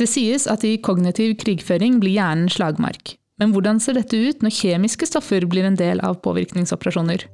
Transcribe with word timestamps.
Det 0.00 0.06
sies 0.08 0.46
at 0.48 0.62
i 0.64 0.78
kognitiv 0.80 1.34
krigføring 1.42 1.98
blir 2.00 2.14
hjernen 2.14 2.46
slagmark. 2.48 3.18
Men 3.36 3.50
hvordan 3.52 3.76
ser 3.84 3.98
dette 3.98 4.16
ut 4.16 4.40
når 4.40 4.54
kjemiske 4.56 5.04
stoffer 5.10 5.44
blir 5.44 5.66
en 5.68 5.76
del 5.76 6.00
av 6.00 6.22
påvirkningsoperasjoner? 6.24 7.26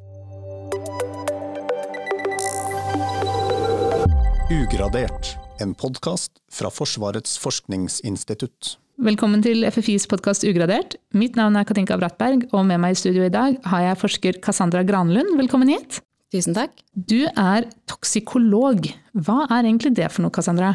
Ugradert, 4.51 5.31
en 5.63 5.77
podkast 5.79 6.33
fra 6.51 6.73
Forsvarets 6.75 7.37
forskningsinstitutt. 7.39 8.73
Velkommen 8.99 9.47
til 9.47 9.63
FFIs 9.71 10.09
podkast 10.11 10.43
Ugradert. 10.49 10.99
Mitt 11.15 11.39
navn 11.39 11.55
er 11.61 11.69
Katinka 11.69 12.01
Brattberg, 12.01 12.49
og 12.51 12.67
med 12.67 12.83
meg 12.83 12.97
i 12.97 12.99
studio 12.99 13.29
i 13.29 13.31
dag 13.31 13.61
har 13.71 13.87
jeg 13.93 14.01
forsker 14.03 14.43
Cassandra 14.43 14.83
Granlund. 14.89 15.37
Velkommen 15.39 15.71
hit. 15.71 16.01
Tusen 16.35 16.59
takk. 16.59 16.75
Du 16.99 17.29
er 17.31 17.71
toksikolog. 17.87 18.91
Hva 19.15 19.45
er 19.47 19.63
egentlig 19.69 19.95
det 19.95 20.11
for 20.11 20.27
noe, 20.27 20.35
Cassandra? 20.35 20.75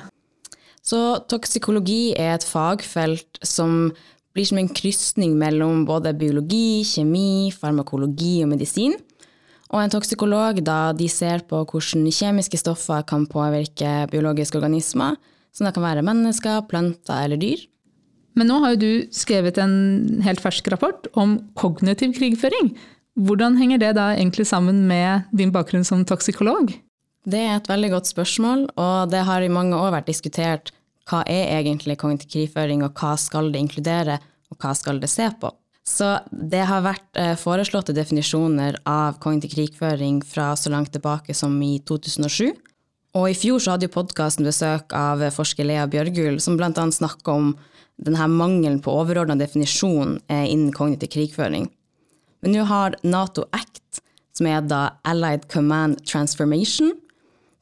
Så 0.81 1.21
toksikologi 1.29 2.13
er 2.17 2.35
et 2.35 2.45
fagfelt 2.45 3.39
som 3.45 3.91
blir 4.33 4.47
som 4.47 4.59
en 4.61 4.71
krysning 4.71 5.35
mellom 5.37 5.83
både 5.85 6.13
biologi, 6.17 6.81
kjemi, 6.87 7.51
farmakologi 7.53 8.39
og 8.45 8.51
medisin. 8.53 8.95
Og 9.71 9.79
en 9.79 9.91
toksikolog 9.91 10.59
da, 10.67 10.91
de 10.95 11.07
ser 11.11 11.45
på 11.47 11.61
hvordan 11.63 12.07
kjemiske 12.11 12.59
stoffer 12.59 13.05
kan 13.07 13.27
påvirke 13.29 14.07
biologiske 14.11 14.59
organismer, 14.59 15.19
som 15.55 15.67
det 15.67 15.75
kan 15.75 15.85
være 15.85 16.03
mennesker, 16.07 16.65
planter 16.71 17.25
eller 17.25 17.39
dyr. 17.39 17.61
Men 18.35 18.47
nå 18.47 18.61
har 18.63 18.73
jo 18.73 18.81
du 18.81 18.91
skrevet 19.15 19.59
en 19.59 20.21
helt 20.23 20.43
fersk 20.43 20.67
rapport 20.71 21.07
om 21.19 21.37
kognitiv 21.59 22.15
krigføring. 22.15 22.71
Hvordan 23.19 23.57
henger 23.59 23.81
det 23.81 23.95
da 23.97 24.13
egentlig 24.15 24.47
sammen 24.47 24.85
med 24.87 25.27
din 25.35 25.51
bakgrunn 25.51 25.83
som 25.87 26.05
toksikolog? 26.07 26.71
Det 27.21 27.37
er 27.37 27.57
et 27.59 27.69
veldig 27.69 27.91
godt 27.93 28.09
spørsmål, 28.09 28.65
og 28.81 29.11
det 29.13 29.21
har 29.27 29.43
i 29.45 29.51
mange 29.51 29.77
år 29.77 29.93
vært 29.93 30.09
diskutert 30.09 30.71
hva 31.09 31.21
er 31.29 31.51
egentlig 31.59 31.99
kognitiv 32.01 32.31
krigføring, 32.31 32.81
og 32.85 32.97
hva 32.97 33.13
skal 33.19 33.51
det 33.53 33.61
inkludere, 33.61 34.17
og 34.49 34.57
hva 34.61 34.73
skal 34.77 35.01
det 35.01 35.09
se 35.11 35.27
på. 35.41 35.51
Så 35.87 36.07
det 36.31 36.61
har 36.69 36.83
vært 36.85 37.17
eh, 37.17 37.33
foreslåtte 37.39 37.93
definisjoner 37.97 38.77
av 38.87 39.17
kognitiv 39.21 39.55
krigføring 39.55 40.21
fra 40.25 40.51
så 40.57 40.71
langt 40.73 40.93
tilbake 40.93 41.33
som 41.37 41.55
i 41.65 41.79
2007. 41.89 42.53
Og 43.17 43.27
i 43.27 43.35
fjor 43.35 43.59
så 43.59 43.73
hadde 43.73 43.89
jo 43.89 43.95
podkasten 43.95 44.47
besøk 44.47 44.93
av 44.95 45.23
forsker 45.35 45.67
Lea 45.67 45.87
Bjørgul, 45.89 46.39
som 46.39 46.55
bl.a. 46.57 46.71
snakka 46.71 47.33
om 47.33 47.51
denne 48.01 48.27
mangelen 48.31 48.79
på 48.81 48.93
overordna 48.93 49.35
definisjon 49.37 50.19
eh, 50.31 50.47
innen 50.47 50.71
kognitiv 50.73 51.11
krigføring. 51.17 51.67
Men 52.41 52.55
nå 52.55 52.65
har 52.69 52.95
Nato 53.03 53.45
ACT, 53.53 54.01
som 54.37 54.47
er 54.49 54.63
da 54.65 54.83
Allied 55.05 55.49
Command 55.51 55.99
Transformation, 56.07 56.93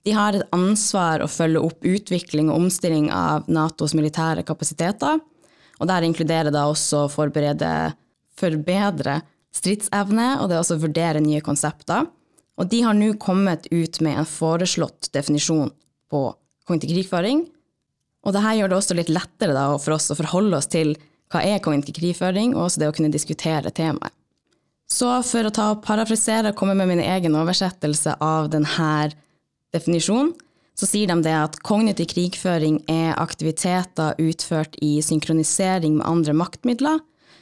de 0.07 0.13
har 0.15 0.35
et 0.35 0.55
ansvar 0.55 1.23
å 1.23 1.31
følge 1.31 1.61
opp 1.63 1.85
utvikling 1.85 2.49
og 2.49 2.63
omstilling 2.63 3.09
av 3.13 3.49
Natos 3.51 3.95
militære 3.97 4.45
kapasiteter. 4.47 5.19
Og 5.79 5.87
der 5.87 6.05
inkluderer 6.07 6.51
da 6.53 6.65
også 6.69 7.05
å 7.05 7.11
forberede 7.11 7.71
forbedre 8.39 9.19
stridsevne, 9.55 10.37
og 10.39 10.49
det 10.49 10.55
er 10.55 10.63
også 10.63 10.77
å 10.79 10.83
vurdere 10.85 11.23
nye 11.23 11.43
konsepter. 11.43 12.07
Og 12.59 12.67
de 12.71 12.81
har 12.83 12.95
nå 12.95 13.13
kommet 13.19 13.67
ut 13.71 13.99
med 14.03 14.19
en 14.19 14.27
foreslått 14.27 15.11
definisjon 15.15 15.71
på 16.11 16.25
kognitiv. 16.67 17.13
Og 18.19 18.35
dette 18.35 18.55
gjør 18.57 18.71
det 18.71 18.77
også 18.79 18.97
litt 18.99 19.11
lettere 19.11 19.55
da, 19.55 19.69
for 19.79 19.95
oss 19.95 20.11
å 20.11 20.19
forholde 20.19 20.59
oss 20.59 20.67
til 20.71 20.95
hva 21.29 21.43
er 21.45 21.61
kognitiv 21.63 22.21
og 22.23 22.63
også 22.65 22.81
det 22.81 22.89
å 22.89 22.95
kunne 22.95 23.13
diskutere 23.13 23.71
temaet. 23.71 24.13
Så 24.89 25.11
for 25.21 25.45
å 25.45 25.53
ta 25.53 25.67
og 25.75 25.83
parafrisere 25.85 26.49
og 26.49 26.57
komme 26.57 26.73
med 26.73 26.89
min 26.89 27.03
egen 27.03 27.35
oversettelse 27.37 28.15
av 28.25 28.49
denne 28.49 29.11
definisjonen, 29.75 30.33
så 30.79 30.87
sier 30.87 31.09
de 31.11 31.17
det 31.25 31.35
at 31.35 31.57
kognitiv 31.67 32.07
krigføring 32.13 32.79
er 32.87 33.17
aktiviteter 33.19 34.15
utført 34.23 34.77
i 34.85 34.99
synkronisering 35.03 35.97
med 35.97 36.07
andre 36.07 36.35
maktmidler, 36.37 37.01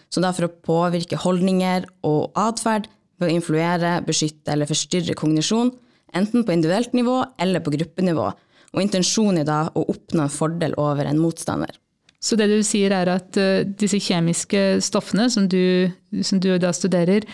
så 0.10 0.24
da 0.24 0.32
for 0.34 0.48
å 0.48 0.56
påvirke 0.66 1.20
holdninger 1.22 1.86
og 2.08 2.32
atferd 2.40 2.88
ved 3.20 3.30
å 3.30 3.36
influere, 3.36 3.98
beskytte 4.08 4.54
eller 4.54 4.70
forstyrre 4.70 5.18
kognisjon, 5.18 5.72
enten 6.18 6.46
på 6.48 6.56
individuelt 6.56 6.96
nivå 6.98 7.20
eller 7.42 7.62
på 7.62 7.74
gruppenivå, 7.76 8.30
og 8.74 8.84
intensjonen 8.84 9.44
er 9.44 9.50
da 9.50 9.60
å 9.70 9.86
oppnå 9.94 10.26
en 10.26 10.34
fordel 10.34 10.74
over 10.82 11.06
en 11.06 11.22
motstander. 11.22 11.72
Så 12.18 12.36
det 12.40 12.50
du 12.50 12.58
sier 12.66 12.94
er 12.96 13.10
at 13.14 13.38
uh, 13.38 13.62
disse 13.78 14.00
kjemiske 14.02 14.80
stoffene 14.86 15.28
som 15.30 15.46
du, 15.50 15.92
som 16.26 16.42
du 16.42 16.50
da 16.58 16.74
studerer, 16.74 17.28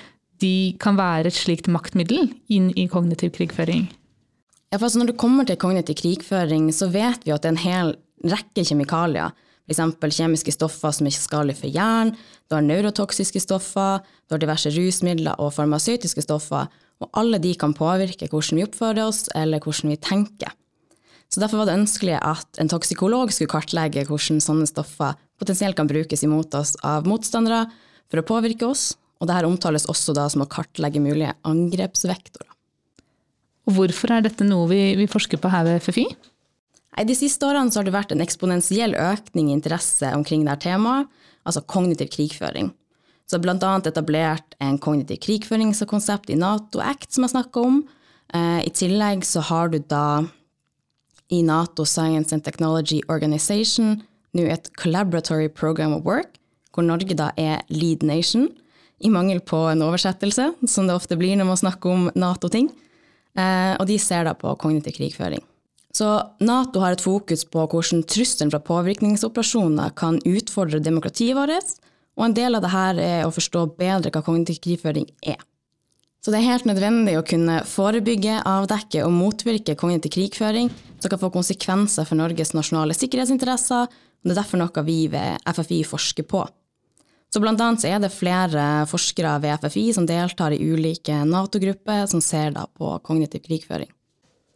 de 0.44 0.76
kan 0.84 0.98
være 1.00 1.32
et 1.32 1.38
slikt 1.38 1.70
maktmiddel 1.72 2.28
inn 2.52 2.72
i 2.76 2.90
kognitiv 2.92 3.32
krigføring? 3.38 3.88
Ja, 4.74 4.80
for 4.80 4.88
altså 4.88 5.04
Når 5.04 5.12
det 5.12 5.22
kommer 5.22 5.46
til 5.46 5.58
kognitiv 5.62 6.00
krigføring, 6.00 6.72
så 6.74 6.88
vet 6.90 7.28
vi 7.28 7.32
at 7.32 7.44
det 7.44 7.52
er 7.52 7.54
en 7.54 7.62
hel 7.62 7.92
rekke 8.26 8.64
kjemikalier 8.66 9.30
F.eks. 9.70 10.18
kjemiske 10.18 10.52
stoffer 10.56 10.92
som 10.92 11.08
er 11.08 11.14
skadelige 11.14 11.60
for 11.62 11.72
hjernen, 11.72 12.16
du 12.50 12.56
har 12.56 12.66
neurotoksiske 12.66 13.40
stoffer, 13.40 14.02
du 14.28 14.34
har 14.34 14.42
diverse 14.42 14.72
rusmidler 14.74 15.38
og 15.40 15.54
farmasøytiske 15.56 16.26
stoffer, 16.26 16.68
og 17.00 17.10
alle 17.14 17.38
de 17.40 17.54
kan 17.56 17.76
påvirke 17.78 18.28
hvordan 18.32 18.60
vi 18.60 18.66
oppfører 18.66 19.06
oss 19.06 19.30
eller 19.38 19.62
hvordan 19.64 19.94
vi 19.94 20.00
tenker. 20.02 20.52
Så 21.30 21.40
Derfor 21.40 21.62
var 21.62 21.70
det 21.70 21.78
ønskelig 21.78 22.18
at 22.20 22.60
en 22.60 22.70
toksikolog 22.70 23.32
skulle 23.32 23.54
kartlegge 23.54 24.08
hvordan 24.10 24.42
sånne 24.44 24.68
stoffer 24.70 25.16
potensielt 25.40 25.78
kan 25.78 25.88
brukes 25.90 26.26
imot 26.26 26.54
oss 26.58 26.76
av 26.84 27.08
motstandere 27.10 27.68
for 28.10 28.20
å 28.20 28.26
påvirke 28.26 28.68
oss, 28.68 28.98
og 29.22 29.30
dette 29.30 29.48
omtales 29.48 29.88
også 29.90 30.18
da 30.18 30.26
som 30.34 30.44
å 30.44 30.50
kartlegge 30.50 31.02
mulige 31.02 31.38
angrepsvektorer. 31.48 32.53
Og 33.68 33.78
hvorfor 33.78 34.12
er 34.12 34.26
dette 34.26 34.46
noe 34.48 34.68
vi, 34.72 34.82
vi 35.00 35.10
forsker 35.10 35.40
på 35.40 35.52
her 35.52 35.66
ved 35.68 35.84
FFI? 35.84 36.06
De 37.08 37.16
siste 37.18 37.48
årene 37.48 37.74
har 37.74 37.88
det 37.88 37.96
vært 37.96 38.12
en 38.14 38.22
eksponentiell 38.22 38.94
økning 39.00 39.50
i 39.50 39.56
interesse 39.56 40.10
omkring 40.14 40.44
dette 40.46 40.68
temaet, 40.68 41.10
altså 41.48 41.64
kognitiv 41.66 42.12
krigføring. 42.14 42.70
Så 43.26 43.40
bl.a. 43.42 43.56
etablert 43.56 44.56
en 44.62 44.78
kognitiv 44.78 45.18
krigføringskonsept 45.24 46.30
i 46.30 46.38
Nato 46.38 46.84
Act, 46.84 47.10
som 47.16 47.26
jeg 47.26 47.34
snakka 47.34 47.64
om. 47.66 47.82
Eh, 48.36 48.62
I 48.68 48.72
tillegg 48.76 49.26
så 49.26 49.42
har 49.48 49.72
du 49.74 49.80
da 49.80 50.24
i 51.34 51.42
Nato 51.42 51.86
Science 51.88 52.36
and 52.36 52.44
Technology 52.46 53.02
Organization 53.10 54.02
nå 54.34 54.46
et 54.50 54.70
Collaboratory 54.78 55.48
Program 55.50 55.96
of 55.96 56.06
Work, 56.06 56.38
hvor 56.74 56.86
Norge 56.86 57.16
da 57.18 57.32
er 57.38 57.64
lead 57.70 58.04
nation, 58.04 58.50
i 59.04 59.10
mangel 59.12 59.42
på 59.44 59.58
en 59.72 59.84
oversettelse, 59.84 60.54
som 60.70 60.88
det 60.88 60.96
ofte 60.96 61.18
blir 61.20 61.36
når 61.38 61.50
man 61.50 61.60
snakker 61.60 61.92
om 61.92 62.06
Nato-ting. 62.16 62.70
Eh, 63.38 63.74
og 63.80 63.88
de 63.90 63.98
ser 64.02 64.28
da 64.28 64.36
på 64.38 64.54
kognitiv 64.62 64.98
krigføring. 64.98 65.42
Så 65.94 66.08
Nato 66.42 66.82
har 66.82 66.96
et 66.96 67.06
fokus 67.06 67.44
på 67.46 67.68
hvordan 67.70 68.02
trusselen 68.10 68.50
fra 68.54 68.62
påvirkningsoperasjoner 68.66 69.94
kan 69.98 70.18
utfordre 70.26 70.82
demokratiet 70.82 71.38
vårt, 71.38 71.76
og 72.18 72.28
en 72.28 72.38
del 72.38 72.58
av 72.58 72.64
dette 72.66 73.06
er 73.06 73.26
å 73.26 73.34
forstå 73.34 73.68
bedre 73.78 74.14
hva 74.14 74.24
kognitiv 74.26 74.62
krigføring 74.62 75.06
er. 75.22 75.38
Så 76.24 76.32
det 76.32 76.40
er 76.40 76.54
helt 76.54 76.66
nødvendig 76.70 77.18
å 77.20 77.26
kunne 77.28 77.60
forebygge, 77.68 78.40
avdekke 78.48 79.04
og 79.04 79.12
motvirke 79.12 79.76
kognitiv 79.76 80.14
krigføring 80.16 80.70
som 81.04 81.12
kan 81.12 81.20
få 81.20 81.30
konsekvenser 81.34 82.08
for 82.08 82.16
Norges 82.16 82.54
nasjonale 82.56 82.96
sikkerhetsinteresser, 82.96 83.90
og 83.92 84.24
det 84.24 84.32
er 84.32 84.40
derfor 84.40 84.62
noe 84.62 84.86
vi 84.88 85.02
ved 85.12 85.44
FFI 85.52 85.82
forsker 85.90 86.26
på. 86.30 86.46
Så 87.34 87.42
blant 87.42 87.62
annet 87.66 87.82
så 87.82 87.90
er 87.90 88.02
det 88.04 88.12
flere 88.14 88.86
forskere 88.86 89.40
ved 89.42 89.64
FFI 89.64 89.88
som 89.96 90.06
deltar 90.06 90.54
i 90.54 90.60
ulike 90.62 91.16
Nato-grupper 91.26 92.06
som 92.12 92.22
ser 92.22 92.54
på 92.78 92.92
kognitiv 93.08 93.42
krigføring. 93.48 93.90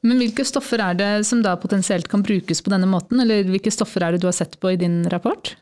Men 0.05 0.21
hvilke 0.21 0.45
stoffer 0.45 0.83
er 0.85 0.97
det 0.99 1.09
som 1.25 1.41
da 1.41 1.55
potensielt 1.57 2.05
kan 2.11 2.21
brukes 2.21 2.61
på 2.61 2.69
denne 2.69 2.85
måten, 2.89 3.17
eller 3.23 3.47
hvilke 3.49 3.73
stoffer 3.73 4.05
er 4.05 4.13
det 4.13 4.21
du 4.21 4.27
har 4.29 4.37
sett 4.37 4.59
på 4.61 4.75
i 4.75 4.77
din 4.77 5.01
rapport? 5.09 5.55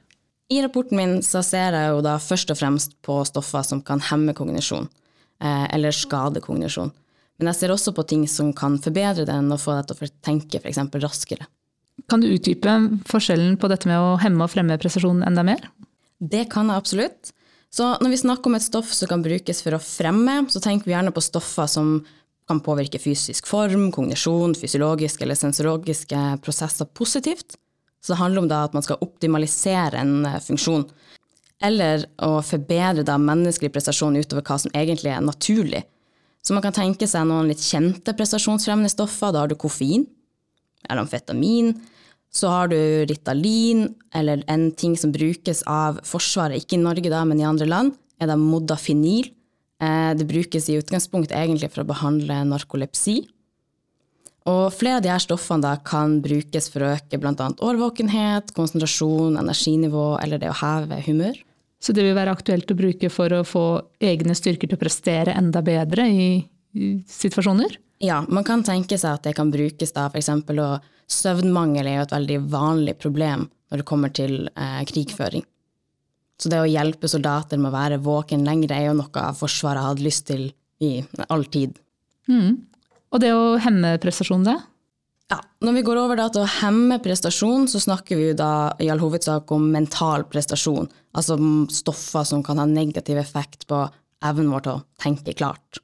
I 0.51 0.59
rapporten 0.61 0.99
min 0.99 1.15
så 1.23 1.39
ser 1.45 1.73
jeg 1.73 1.93
jo 1.93 2.03
da 2.03 2.17
først 2.19 2.51
og 2.51 2.59
fremst 2.59 2.99
på 3.05 3.21
stoffer 3.31 3.63
som 3.63 3.79
kan 3.81 4.03
hemme 4.11 4.35
kognisjon, 4.35 4.91
eh, 5.39 5.65
eller 5.71 5.95
skade 5.95 6.43
kognisjon. 6.43 6.91
Men 7.39 7.53
jeg 7.53 7.61
ser 7.61 7.71
også 7.71 7.95
på 7.95 8.03
ting 8.11 8.27
som 8.27 8.51
kan 8.55 8.75
forbedre 8.83 9.23
den 9.31 9.47
og 9.55 9.63
få 9.63 9.79
deg 9.79 9.87
til 9.87 10.03
å 10.03 10.13
tenke 10.27 10.59
f.eks. 10.59 10.83
raskere. 10.99 11.47
Kan 12.11 12.19
du 12.19 12.27
utdype 12.27 12.75
forskjellen 13.07 13.55
på 13.55 13.71
dette 13.71 13.87
med 13.87 14.03
å 14.03 14.17
hemme 14.19 14.43
og 14.43 14.51
fremme 14.51 14.75
presisjon 14.83 15.23
enda 15.23 15.47
mer? 15.47 15.63
Det 16.25 16.45
kan 16.51 16.69
jeg 16.72 16.81
absolutt. 16.81 17.31
Så 17.75 17.89
når 17.99 18.13
vi 18.13 18.22
snakker 18.22 18.49
om 18.49 18.55
et 18.55 18.63
stoff 18.63 18.93
som 18.95 19.09
kan 19.11 19.23
brukes 19.23 19.59
for 19.63 19.75
å 19.75 19.81
fremme, 19.83 20.45
så 20.51 20.61
tenker 20.63 20.87
vi 20.87 20.95
gjerne 20.95 21.13
på 21.16 21.23
stoffer 21.23 21.67
som 21.67 21.97
kan 22.47 22.61
påvirke 22.63 23.01
fysisk 23.01 23.49
form, 23.49 23.89
kognisjon, 23.91 24.53
fysiologiske 24.55 25.25
eller 25.25 25.37
sensologiske 25.37 26.22
prosesser 26.45 26.87
positivt. 26.93 27.57
Så 28.05 28.13
det 28.13 28.19
handler 28.22 28.43
om 28.43 28.51
at 28.53 28.75
man 28.77 28.85
skal 28.85 29.01
optimalisere 29.01 29.97
en 29.97 30.27
eh, 30.29 30.41
funksjon. 30.45 30.85
Eller 31.66 32.05
å 32.22 32.37
forbedre 32.45 33.17
menneskelig 33.17 33.71
prestasjon 33.73 34.19
utover 34.19 34.45
hva 34.45 34.59
som 34.61 34.73
egentlig 34.78 35.13
er 35.16 35.25
naturlig. 35.25 35.81
Så 36.45 36.53
man 36.53 36.61
kan 36.61 36.75
tenke 36.75 37.07
seg 37.09 37.25
noen 37.25 37.49
litt 37.49 37.63
kjente 37.66 38.13
prestasjonsfremmende 38.13 38.93
stoffer. 38.93 39.33
Da 39.33 39.41
har 39.41 39.49
du 39.49 39.57
koffein, 39.57 40.05
eller 40.85 41.01
amfetamin. 41.01 41.73
Så 42.35 42.52
har 42.52 42.67
du 42.67 42.78
Ritalin, 43.08 43.87
eller 44.14 44.43
en 44.52 44.67
ting 44.76 44.97
som 44.99 45.14
brukes 45.16 45.64
av 45.72 46.02
Forsvaret, 46.03 46.59
ikke 46.59 46.76
i 46.76 46.84
Norge 46.84 47.11
da, 47.11 47.23
men 47.28 47.40
i 47.40 47.47
andre 47.47 47.67
land, 47.70 47.96
er 48.20 48.28
det 48.28 48.35
modafinil. 48.40 49.32
Eh, 49.79 50.11
det 50.20 50.28
brukes 50.28 50.67
i 50.70 50.76
utgangspunkt 50.79 51.32
egentlig 51.35 51.72
for 51.72 51.85
å 51.85 51.90
behandle 51.93 52.41
narkolepsi. 52.49 53.22
Og 54.46 54.67
flere 54.76 54.99
av 54.99 55.05
disse 55.05 55.26
stoffene 55.26 55.64
da 55.64 55.73
kan 55.82 56.20
brukes 56.22 56.67
for 56.70 56.85
å 56.85 56.91
øke 56.93 57.17
bl.a. 57.17 57.47
årvåkenhet, 57.66 58.52
konsentrasjon, 58.58 59.40
energinivå 59.41 60.20
eller 60.22 60.41
det 60.41 60.52
å 60.52 60.59
heve 60.59 60.99
humør. 61.08 61.40
Så 61.81 61.96
det 61.96 62.05
vil 62.05 62.17
være 62.17 62.34
aktuelt 62.35 62.70
å 62.72 62.78
bruke 62.78 63.09
for 63.14 63.34
å 63.34 63.46
få 63.46 63.66
egne 64.03 64.35
styrker 64.38 64.70
til 64.70 64.78
å 64.78 64.81
prestere 64.81 65.34
enda 65.38 65.64
bedre 65.66 66.05
i, 66.09 66.28
i 66.78 66.91
situasjoner? 67.09 67.79
Ja, 68.03 68.22
man 68.29 68.46
kan 68.46 68.64
tenke 68.66 68.99
seg 68.99 69.17
at 69.17 69.26
det 69.26 69.35
kan 69.38 69.52
brukes 69.53 69.96
da 69.96 70.08
f.eks. 70.11 70.29
og 70.29 70.91
søvnmangel 71.11 71.87
er 71.87 71.99
jo 71.99 72.05
et 72.07 72.16
veldig 72.16 72.40
vanlig 72.53 72.96
problem 73.02 73.47
når 73.72 73.81
det 73.81 73.87
kommer 73.90 74.13
til 74.13 74.47
eh, 74.53 74.81
krigføring. 74.90 75.46
Så 76.41 76.52
det 76.52 76.59
å 76.59 76.67
hjelpe 76.67 77.09
soldater 77.09 77.59
med 77.59 77.72
å 77.72 77.75
være 77.75 78.02
våken 78.03 78.43
lenger 78.47 78.73
er 78.75 78.87
jo 78.90 78.97
noe 78.99 79.25
Forsvaret 79.37 79.85
hadde 79.85 80.03
lyst 80.03 80.28
til 80.28 80.49
i 80.84 80.99
all 81.31 81.46
tid. 81.47 81.78
Mm. 82.28 82.66
Og 83.16 83.22
det 83.23 83.31
å 83.31 83.55
hemme 83.63 83.96
prestasjon, 84.03 84.43
det? 84.43 84.57
Ja, 85.31 85.40
Når 85.63 85.78
vi 85.79 85.84
går 85.87 85.97
over 85.97 86.19
til 86.29 86.43
å 86.43 86.52
hemme 86.59 86.99
prestasjon, 87.02 87.69
så 87.72 87.79
snakker 87.81 88.19
vi 88.19 88.28
jo 88.29 88.37
da 88.37 88.52
i 88.84 88.91
all 88.93 89.02
hovedsak 89.02 89.49
om 89.55 89.72
mental 89.73 90.28
prestasjon. 90.29 90.90
Altså 91.17 91.37
stoffer 91.73 92.28
som 92.28 92.43
kan 92.46 92.59
ha 92.61 92.67
negativ 92.69 93.17
effekt 93.22 93.66
på 93.72 93.85
evnen 94.25 94.52
vår 94.53 94.66
til 94.66 94.75
å 94.75 94.84
tenke 95.02 95.34
klart. 95.37 95.79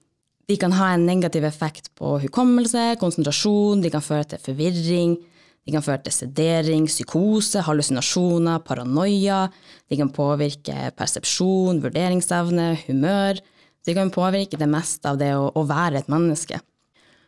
De 0.50 0.58
kan 0.60 0.74
ha 0.76 0.94
en 0.94 1.06
negativ 1.06 1.46
effekt 1.46 1.92
på 1.96 2.18
hukommelse, 2.24 2.96
konsentrasjon, 3.02 3.84
de 3.84 3.92
kan 3.94 4.04
føre 4.04 4.34
til 4.34 4.42
forvirring, 4.44 5.18
de 5.62 5.76
kan 5.76 5.84
føre 5.86 6.02
til 6.08 6.16
sedering, 6.16 6.88
psykose, 6.90 7.62
hallusinasjoner, 7.68 8.64
paranoia. 8.66 9.44
De 9.92 9.98
kan 10.00 10.10
påvirke 10.14 10.90
persepsjon, 10.98 11.84
vurderingsevne, 11.84 12.72
humør. 12.88 13.42
De 13.86 13.94
kan 13.98 14.10
påvirke 14.14 14.58
det 14.58 14.70
meste 14.70 15.10
av 15.10 15.20
det 15.22 15.32
å, 15.38 15.52
å 15.54 15.66
være 15.70 16.02
et 16.02 16.10
menneske. 16.12 16.58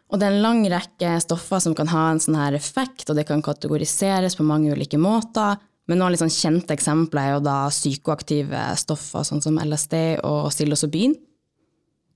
Og 0.09 0.19
det 0.19 0.27
er 0.27 0.35
en 0.35 0.45
lang 0.45 0.63
rekke 0.69 1.13
stoffer 1.23 1.61
som 1.63 1.75
kan 1.77 1.89
ha 1.89 2.07
en 2.11 2.21
sånn 2.21 2.37
her 2.37 2.57
effekt, 2.57 3.05
og 3.09 3.17
det 3.17 3.27
kan 3.29 3.41
kategoriseres 3.45 4.37
på 4.37 4.45
mange 4.45 4.73
ulike 4.73 4.99
måter. 5.01 5.61
Men 5.89 5.99
noen 5.99 6.13
litt 6.13 6.21
sånn 6.21 6.33
kjente 6.33 6.75
eksempler 6.75 7.21
er 7.21 7.31
jo 7.35 7.45
da 7.45 7.57
psykoaktive 7.73 8.65
stoffer, 8.79 9.25
sånn 9.27 9.41
som 9.45 9.57
LSD 9.61 10.23
og 10.25 10.49
psilocybin, 10.53 11.15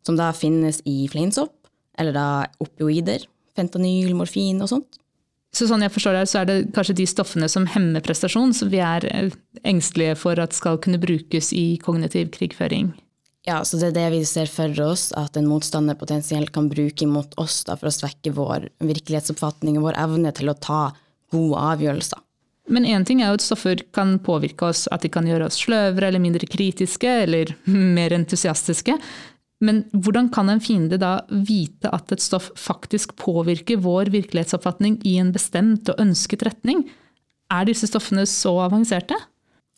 som 0.08 0.18
da 0.20 0.32
finnes 0.36 0.80
i 0.88 1.02
fleinsopp, 1.12 1.54
eller 2.00 2.16
da 2.16 2.28
opioider, 2.64 3.26
fentanyl, 3.58 4.14
morfin 4.16 4.64
og 4.64 4.72
sånt. 4.72 5.02
Så 5.56 5.66
sånn 5.70 5.82
jeg 5.82 5.94
forstår 5.94 6.20
det, 6.20 6.28
så 6.30 6.42
er 6.42 6.48
det 6.50 6.58
kanskje 6.76 6.98
de 7.00 7.08
stoffene 7.10 7.48
som 7.50 7.66
hemmer 7.72 8.04
prestasjon, 8.06 8.54
som 8.54 8.70
vi 8.70 8.82
er 8.84 9.08
engstelige 9.66 10.18
for 10.20 10.40
at 10.42 10.56
skal 10.56 10.80
kunne 10.84 11.02
brukes 11.02 11.54
i 11.56 11.80
kognitiv 11.82 12.30
krigføring? 12.36 12.92
Ja, 13.48 13.62
så 13.64 13.80
det 13.80 13.94
er 13.94 13.96
det 13.96 14.08
vi 14.12 14.22
ser 14.28 14.50
for 14.52 14.76
oss 14.84 15.10
at 15.16 15.38
en 15.40 15.48
motstander 15.48 15.96
potensielt 15.98 16.52
kan 16.54 16.68
bruke 16.68 17.06
imot 17.06 17.38
oss 17.40 17.62
da, 17.68 17.78
for 17.80 17.88
å 17.88 17.96
svekke 17.96 18.34
vår 18.36 18.68
virkelighetsoppfatning 18.84 19.80
og 19.80 19.88
vår 19.88 20.00
evne 20.04 20.34
til 20.36 20.52
å 20.52 20.58
ta 20.60 20.82
gode 21.32 21.62
avgjørelser. 21.72 22.20
Men 22.68 22.84
én 22.84 23.06
ting 23.08 23.22
er 23.24 23.32
jo 23.32 23.38
at 23.40 23.46
stoffer 23.46 23.82
kan 23.96 24.18
påvirke 24.20 24.68
oss, 24.68 24.84
at 24.92 25.06
de 25.06 25.12
kan 25.12 25.28
gjøre 25.28 25.48
oss 25.48 25.62
sløvere 25.64 26.10
eller 26.10 26.20
mindre 26.20 26.50
kritiske 26.52 27.14
eller 27.24 27.56
mer 27.98 28.16
entusiastiske. 28.20 28.98
Men 29.64 29.82
hvordan 29.90 30.30
kan 30.34 30.52
en 30.52 30.62
fiende 30.62 31.00
da 31.02 31.24
vite 31.32 31.90
at 31.94 32.12
et 32.14 32.22
stoff 32.22 32.52
faktisk 32.60 33.16
påvirker 33.18 33.82
vår 33.82 34.12
virkelighetsoppfatning 34.14 35.00
i 35.10 35.16
en 35.22 35.32
bestemt 35.34 35.90
og 35.90 36.04
ønsket 36.04 36.46
retning? 36.46 36.84
Er 37.50 37.66
disse 37.66 37.90
stoffene 37.90 38.28
så 38.30 38.54
avanserte? 38.68 39.18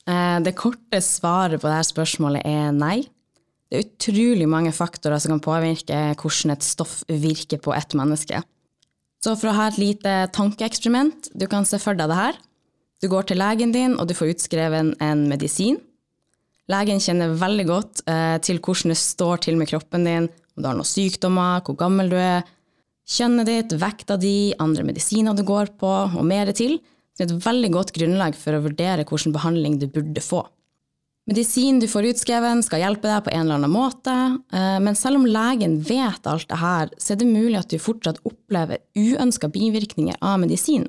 Eh, 0.10 0.38
det 0.44 0.58
korte 0.60 1.00
svaret 1.06 1.62
på 1.62 1.72
dette 1.72 1.94
spørsmålet 1.94 2.44
er 2.48 2.76
nei. 2.76 3.06
Det 3.70 3.78
er 3.78 3.86
utrolig 3.86 4.48
mange 4.50 4.74
faktorer 4.74 5.22
som 5.22 5.36
kan 5.36 5.44
påvirke 5.46 5.98
hvordan 6.18 6.56
et 6.56 6.66
stoff 6.66 7.04
virker 7.08 7.62
på 7.62 7.75
et 7.78 7.96
menneske. 7.96 8.42
Så 9.24 9.36
for 9.36 9.52
å 9.52 9.58
ha 9.58 9.68
et 9.70 9.80
lite 9.80 10.14
tankeeksperiment, 10.36 11.30
du 11.36 11.46
kan 11.52 11.68
se 11.68 11.80
for 11.82 11.96
deg 11.96 12.10
det 12.10 12.20
her. 12.20 12.40
Du 13.00 13.08
går 13.12 13.30
til 13.30 13.40
legen 13.40 13.72
din, 13.75 13.96
og 14.00 14.10
du 14.10 14.16
får 14.16 14.34
utskrevet 14.34 14.96
en 15.04 15.22
medisin. 15.32 15.78
Legen 16.69 17.01
kjenner 17.01 17.33
veldig 17.33 17.66
godt 17.66 18.04
eh, 18.06 18.38
til 18.45 18.60
hvordan 18.62 18.94
det 18.94 19.00
står 19.01 19.42
til 19.48 19.57
med 19.57 19.69
kroppen 19.71 20.06
din, 20.06 20.30
om 20.54 20.62
du 20.62 20.69
har 20.69 20.77
noen 20.77 20.88
sykdommer, 20.88 21.63
hvor 21.66 21.77
gammel 21.80 22.12
du 22.12 22.18
er, 22.21 22.45
kjønnet 23.10 23.50
ditt, 23.50 23.74
vekta 23.81 24.19
di, 24.21 24.54
andre 24.62 24.86
medisiner 24.86 25.33
du 25.33 25.42
går 25.48 25.74
på, 25.81 25.89
og 25.89 26.25
mer 26.30 26.51
til. 26.54 26.77
Det 27.18 27.25
er 27.25 27.33
et 27.33 27.45
veldig 27.48 27.74
godt 27.74 27.95
grunnlag 27.98 28.38
for 28.38 28.54
å 28.54 28.62
vurdere 28.68 29.07
hvilken 29.07 29.33
behandling 29.33 29.80
du 29.81 29.88
burde 29.89 30.21
få. 30.21 30.44
Medisin 31.30 31.77
du 31.81 31.86
får 31.89 32.07
utskrevet 32.10 32.63
skal 32.66 32.81
hjelpe 32.81 33.10
deg 33.10 33.25
på 33.25 33.33
en 33.33 33.44
eller 33.44 33.60
annen 33.60 33.74
måte, 33.74 34.13
eh, 34.54 34.77
men 34.81 34.98
selv 34.98 35.19
om 35.19 35.27
legen 35.30 35.77
vet 35.86 36.30
alt 36.30 36.48
det 36.50 36.62
her, 36.62 36.94
så 36.98 37.13
er 37.13 37.22
det 37.22 37.30
mulig 37.30 37.57
at 37.60 37.74
du 37.74 37.81
fortsatt 37.81 38.22
opplever 38.25 38.81
uønska 38.98 39.50
bivirkninger 39.54 40.22
av 40.22 40.39
medisin. 40.42 40.88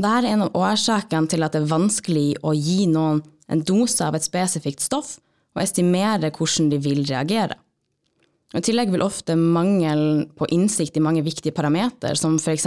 Dette 0.00 0.20
er 0.22 0.32
en 0.32 0.46
av 0.46 0.54
årsakene 0.56 1.30
til 1.30 1.42
at 1.44 1.54
det 1.54 1.62
er 1.62 1.72
vanskelig 1.72 2.28
å 2.46 2.54
gi 2.56 2.86
noen 2.90 3.22
en 3.50 3.64
dose 3.66 4.04
av 4.06 4.16
et 4.16 4.26
spesifikt 4.26 4.82
stoff 4.84 5.18
og 5.56 5.64
estimere 5.64 6.30
hvordan 6.30 6.70
de 6.70 6.78
vil 6.82 7.02
reagere. 7.08 7.56
I 8.50 8.62
tillegg 8.66 8.90
vil 8.90 9.04
ofte 9.04 9.36
mangel 9.38 10.26
på 10.38 10.48
innsikt 10.50 10.96
i 10.98 11.02
mange 11.02 11.22
viktige 11.26 11.54
parametere, 11.54 12.16
som 12.18 12.34
f.eks. 12.38 12.66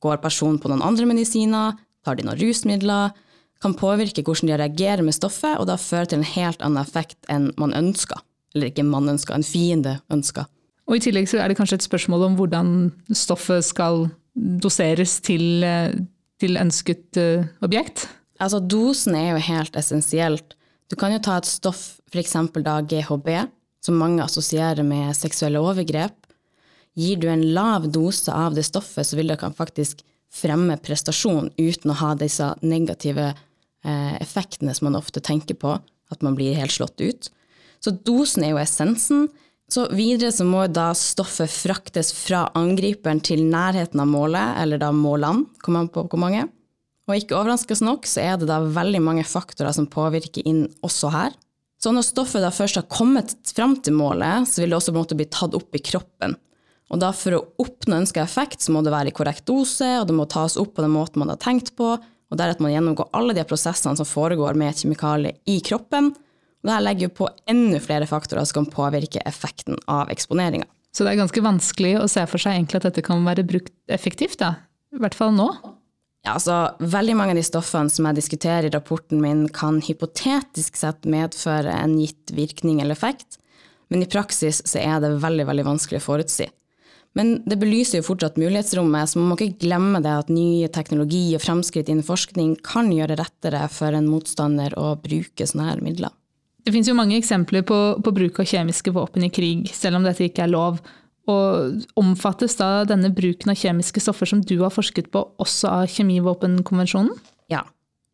går 0.00 0.22
personen 0.22 0.60
på 0.60 0.70
noen 0.72 0.84
andre 0.84 1.08
medisiner, 1.08 1.76
tar 2.04 2.16
de 2.16 2.24
noen 2.24 2.40
rusmidler, 2.40 3.12
kan 3.60 3.76
påvirke 3.76 4.24
hvordan 4.24 4.48
de 4.48 4.56
reagerer 4.56 5.04
med 5.04 5.16
stoffet, 5.16 5.58
og 5.60 5.68
da 5.68 5.76
føre 5.76 6.08
til 6.08 6.20
en 6.20 6.30
helt 6.32 6.62
annen 6.64 6.80
effekt 6.80 7.18
enn 7.28 7.50
man 7.60 7.76
ønsker. 7.76 8.22
Eller 8.54 8.70
ikke 8.70 8.86
man 8.88 9.12
ønsker, 9.12 9.36
en 9.36 9.44
fiende 9.44 9.98
ønsker. 10.12 10.48
Og 10.88 10.96
I 10.96 11.02
tillegg 11.04 11.28
så 11.30 11.42
er 11.42 11.52
det 11.52 11.58
kanskje 11.58 11.76
et 11.78 11.86
spørsmål 11.86 12.24
om 12.30 12.38
hvordan 12.40 12.70
stoffet 13.14 13.68
skal 13.68 14.08
doseres 14.34 15.20
til, 15.22 15.62
eh, 15.62 15.92
til 16.40 16.56
ønsket 16.56 17.20
uh, 17.20 17.44
objekt? 17.62 18.08
Altså 18.40 18.60
Dosen 18.60 19.16
er 19.18 19.34
jo 19.34 19.42
helt 19.50 19.76
essensielt. 19.76 20.56
Du 20.90 20.96
kan 20.98 21.12
jo 21.14 21.20
ta 21.22 21.36
et 21.38 21.48
stoff, 21.48 22.00
f.eks. 22.10 22.36
da 22.64 22.80
GHB, 22.80 23.28
som 23.84 24.00
mange 24.00 24.24
assosierer 24.24 24.82
med 24.86 25.14
seksuelle 25.16 25.60
overgrep. 25.62 26.16
Gir 26.98 27.20
du 27.20 27.28
en 27.30 27.44
lav 27.54 27.86
dose 27.92 28.32
av 28.32 28.56
det 28.56 28.64
stoffet, 28.66 29.06
så 29.06 29.16
vil 29.16 29.30
det 29.30 29.38
kan 29.40 29.54
faktisk 29.54 30.02
fremme 30.30 30.76
prestasjon 30.82 31.52
uten 31.58 31.92
å 31.92 32.00
ha 32.00 32.14
disse 32.18 32.48
negative 32.62 33.32
Eh, 33.84 34.22
effektene 34.22 34.74
som 34.74 34.86
man 34.86 34.98
ofte 34.98 35.20
tenker 35.24 35.56
på, 35.56 35.78
at 36.10 36.22
man 36.22 36.34
blir 36.36 36.58
helt 36.58 36.72
slått 36.72 37.00
ut. 37.00 37.30
Så 37.80 37.94
dosen 38.04 38.44
er 38.44 38.52
jo 38.52 38.60
essensen. 38.60 39.28
Så 39.72 39.86
videre 39.94 40.32
så 40.34 40.44
må 40.44 40.66
da 40.68 40.90
stoffet 40.98 41.48
fraktes 41.48 42.10
fra 42.12 42.48
angriperen 42.58 43.22
til 43.24 43.46
nærheten 43.48 44.02
av 44.02 44.10
målet, 44.10 44.58
eller 44.60 44.82
da 44.82 44.90
målene, 44.92 45.46
kommer 45.64 45.84
an 45.84 45.92
på 45.92 46.04
hvor 46.10 46.20
mange. 46.20 46.48
Og 47.10 47.18
ikke 47.18 47.34
overraskende 47.34 47.88
nok 47.88 48.06
så 48.06 48.22
er 48.22 48.36
det 48.38 48.46
da 48.46 48.60
veldig 48.62 49.00
mange 49.02 49.26
faktorer 49.26 49.74
som 49.74 49.88
påvirker 49.90 50.46
inn 50.46 50.68
også 50.86 51.10
her. 51.10 51.34
Så 51.80 51.90
når 51.96 52.04
stoffet 52.06 52.44
da 52.44 52.52
først 52.54 52.76
har 52.78 52.86
kommet 52.92 53.32
fram 53.56 53.74
til 53.82 53.96
målet, 53.96 54.46
så 54.46 54.62
vil 54.62 54.70
det 54.70 54.78
også 54.78 54.92
på 54.92 54.98
en 54.98 55.02
måte 55.02 55.18
bli 55.18 55.26
tatt 55.32 55.56
opp 55.56 55.74
i 55.74 55.82
kroppen. 55.82 56.36
Og 56.90 57.00
da 57.02 57.10
for 57.14 57.34
å 57.34 57.44
oppnå 57.62 58.02
ønska 58.02 58.22
effekt, 58.22 58.60
så 58.62 58.74
må 58.74 58.82
det 58.84 58.92
være 58.92 59.10
i 59.10 59.16
korrekt 59.16 59.46
dose, 59.48 59.88
og 60.00 60.08
det 60.10 60.14
må 60.14 60.26
tas 60.30 60.58
opp 60.60 60.74
på 60.76 60.84
den 60.84 60.92
måten 60.94 61.22
man 61.22 61.32
har 61.32 61.40
tenkt 61.40 61.72
på, 61.78 61.94
og 61.96 62.38
der 62.38 62.52
at 62.52 62.60
man 62.62 62.74
gjennomgår 62.74 63.10
alle 63.16 63.34
de 63.34 63.46
prosessene 63.48 63.98
som 63.98 64.06
foregår 64.06 64.58
med 64.58 64.76
kjemikalier 64.78 65.38
i 65.50 65.58
kroppen. 65.66 66.12
Og 66.60 66.68
dette 66.68 66.84
legger 66.84 67.08
jo 67.08 67.16
på 67.22 67.30
enda 67.50 67.80
flere 67.82 68.06
faktorer 68.10 68.46
som 68.46 68.60
kan 68.60 68.70
påvirke 68.74 69.22
effekten 69.26 69.80
av 69.90 70.12
eksponeringa. 70.12 70.68
Så 70.94 71.06
det 71.06 71.14
er 71.14 71.22
ganske 71.22 71.42
vanskelig 71.42 71.96
å 72.02 72.08
se 72.10 72.22
for 72.28 72.42
seg 72.42 72.66
at 72.76 72.86
dette 72.90 73.02
kan 73.06 73.22
være 73.26 73.46
brukt 73.46 73.72
effektivt, 73.90 74.42
da? 74.42 74.58
I 74.90 75.00
hvert 75.00 75.16
fall 75.16 75.32
nå? 75.34 75.48
Ja, 76.26 76.36
altså, 76.36 76.56
Veldig 76.80 77.16
mange 77.16 77.34
av 77.34 77.40
de 77.40 77.46
stoffene 77.46 77.92
som 77.92 78.08
jeg 78.08 78.18
diskuterer 78.20 78.68
i 78.68 78.72
rapporten 78.74 79.22
min, 79.22 79.46
kan 79.48 79.80
hypotetisk 79.84 80.76
sett 80.76 81.08
medføre 81.08 81.72
en 81.72 81.96
gitt 82.00 82.34
virkning 82.36 82.80
eller 82.82 82.98
effekt, 82.98 83.38
men 83.90 84.04
i 84.04 84.10
praksis 84.10 84.60
så 84.68 84.82
er 84.82 85.00
det 85.02 85.16
veldig 85.22 85.48
veldig 85.48 85.66
vanskelig 85.66 86.02
å 86.02 86.06
forutsi. 86.10 86.46
Men 87.18 87.40
det 87.42 87.56
belyser 87.58 87.98
jo 87.98 88.06
fortsatt 88.06 88.38
mulighetsrommet, 88.38 89.10
så 89.10 89.18
man 89.18 89.32
må 89.32 89.38
ikke 89.38 89.64
glemme 89.64 89.98
det 90.04 90.12
at 90.14 90.28
ny 90.30 90.68
teknologi 90.70 91.24
og 91.34 91.42
fremskritt 91.42 91.90
innen 91.90 92.06
forskning 92.06 92.52
kan 92.62 92.92
gjøre 92.94 93.16
det 93.16 93.24
rettere 93.24 93.64
for 93.72 93.96
en 93.96 94.06
motstander 94.06 94.76
å 94.78 94.92
bruke 95.02 95.48
sånne 95.48 95.66
her 95.72 95.82
midler. 95.82 96.14
Det 96.60 96.74
finnes 96.74 96.90
jo 96.90 96.94
mange 96.94 97.16
eksempler 97.18 97.64
på, 97.66 97.78
på 98.04 98.12
bruk 98.14 98.38
av 98.42 98.46
kjemiske 98.46 98.92
våpen 98.94 99.24
i 99.26 99.32
krig, 99.32 99.72
selv 99.74 99.98
om 99.98 100.06
dette 100.06 100.28
ikke 100.28 100.44
er 100.44 100.52
lov. 100.52 100.78
Og 101.30 101.86
Omfattes 102.00 102.56
da 102.58 102.82
denne 102.88 103.12
bruken 103.14 103.52
av 103.52 103.58
kjemiske 103.60 104.02
stoffer 104.02 104.28
som 104.30 104.42
du 104.42 104.56
har 104.64 104.72
forsket 104.74 105.10
på, 105.14 105.22
også 105.42 105.70
av 105.70 105.90
kjemivåpenkonvensjonen? 105.94 107.12
Ja. 107.52 107.64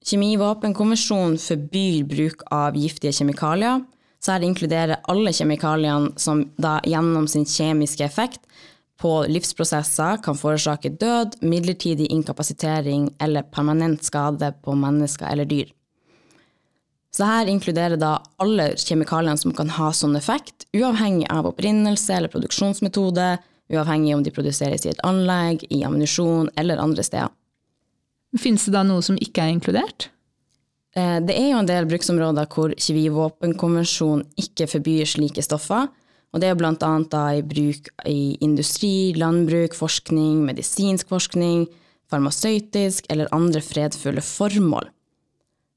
Kjemivåpenkonvensjonen 0.07 1.39
forbyr 1.41 2.07
bruk 2.11 2.45
av 2.55 2.77
giftige 2.79 3.15
kjemikalier. 3.17 3.85
Så 4.23 4.35
her 4.35 4.47
inkluderer 4.47 5.03
alle 5.11 5.33
kjemikaliene 5.35 6.17
som 6.21 6.47
da 6.61 6.79
gjennom 6.87 7.29
sin 7.31 7.47
kjemiske 7.47 8.05
effekt 8.07 8.43
på 9.01 9.13
livsprosesser 9.29 10.23
kan 10.25 10.39
forårsake 10.39 10.95
død, 11.01 11.37
midlertidig 11.45 12.09
inkapasitering 12.13 13.11
eller 13.21 13.45
permanent 13.53 14.05
skade 14.05 14.55
på 14.65 14.77
mennesker 14.79 15.29
eller 15.29 15.49
dyr. 15.49 15.69
Så 17.17 17.25
her 17.25 17.49
inkluderer 17.49 17.97
da 17.97 18.19
alle 18.43 18.75
kjemikaliene 18.77 19.41
som 19.41 19.55
kan 19.57 19.71
ha 19.73 19.89
sånn 19.97 20.19
effekt, 20.19 20.67
uavhengig 20.77 21.31
av 21.33 21.49
opprinnelse 21.49 22.13
eller 22.13 22.33
produksjonsmetode, 22.33 23.29
uavhengig 23.73 24.13
om 24.19 24.25
de 24.27 24.33
produseres 24.35 24.85
i 24.85 24.93
et 24.93 25.01
anlegg, 25.07 25.65
i 25.73 25.81
ammunisjon 25.87 26.51
eller 26.61 26.83
andre 26.83 27.05
steder. 27.07 27.33
Finnes 28.37 28.67
det 28.69 28.75
da 28.75 28.83
noe 28.85 29.05
som 29.05 29.17
ikke 29.17 29.47
er 29.47 29.55
inkludert? 29.55 30.11
Eh, 30.97 31.19
det 31.25 31.39
er 31.39 31.55
jo 31.55 31.61
en 31.63 31.71
del 31.71 31.89
bruksområder 31.89 32.51
hvor 32.53 32.75
kjemivåpenkonvensjonen 32.77 34.27
ikke 34.43 34.69
forbyr 34.75 35.09
slike 35.09 35.45
stoffer. 35.45 35.89
Og 36.35 36.43
det 36.43 36.51
er 36.51 36.59
bl.a. 36.59 36.93
i 37.33 37.41
bruk 37.47 37.89
i 38.05 38.37
industri, 38.45 39.15
landbruk, 39.17 39.73
forskning, 39.79 40.43
medisinsk 40.45 41.09
forskning, 41.09 41.65
farmasøytisk 42.13 43.09
eller 43.09 43.33
andre 43.33 43.63
fredfulle 43.65 44.21
formål. 44.21 44.91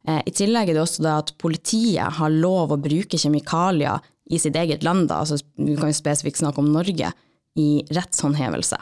Eh, 0.10 0.22
I 0.26 0.34
tillegg 0.36 0.72
er 0.72 0.78
det 0.78 0.84
også 0.84 1.06
at 1.12 1.34
politiet 1.42 2.20
har 2.20 2.34
lov 2.34 2.74
å 2.74 2.82
bruke 2.82 3.20
kjemikalier 3.20 4.02
i 4.30 4.40
sitt 4.42 4.58
eget 4.58 4.86
land, 4.86 5.08
da, 5.10 5.24
altså 5.24 5.40
vi 5.58 5.76
kan 5.78 5.90
jo 5.90 5.98
spesifikt 5.98 6.42
snakke 6.42 6.62
om 6.62 6.70
Norge, 6.74 7.12
i 7.58 7.70
rettshåndhevelse. 7.92 8.78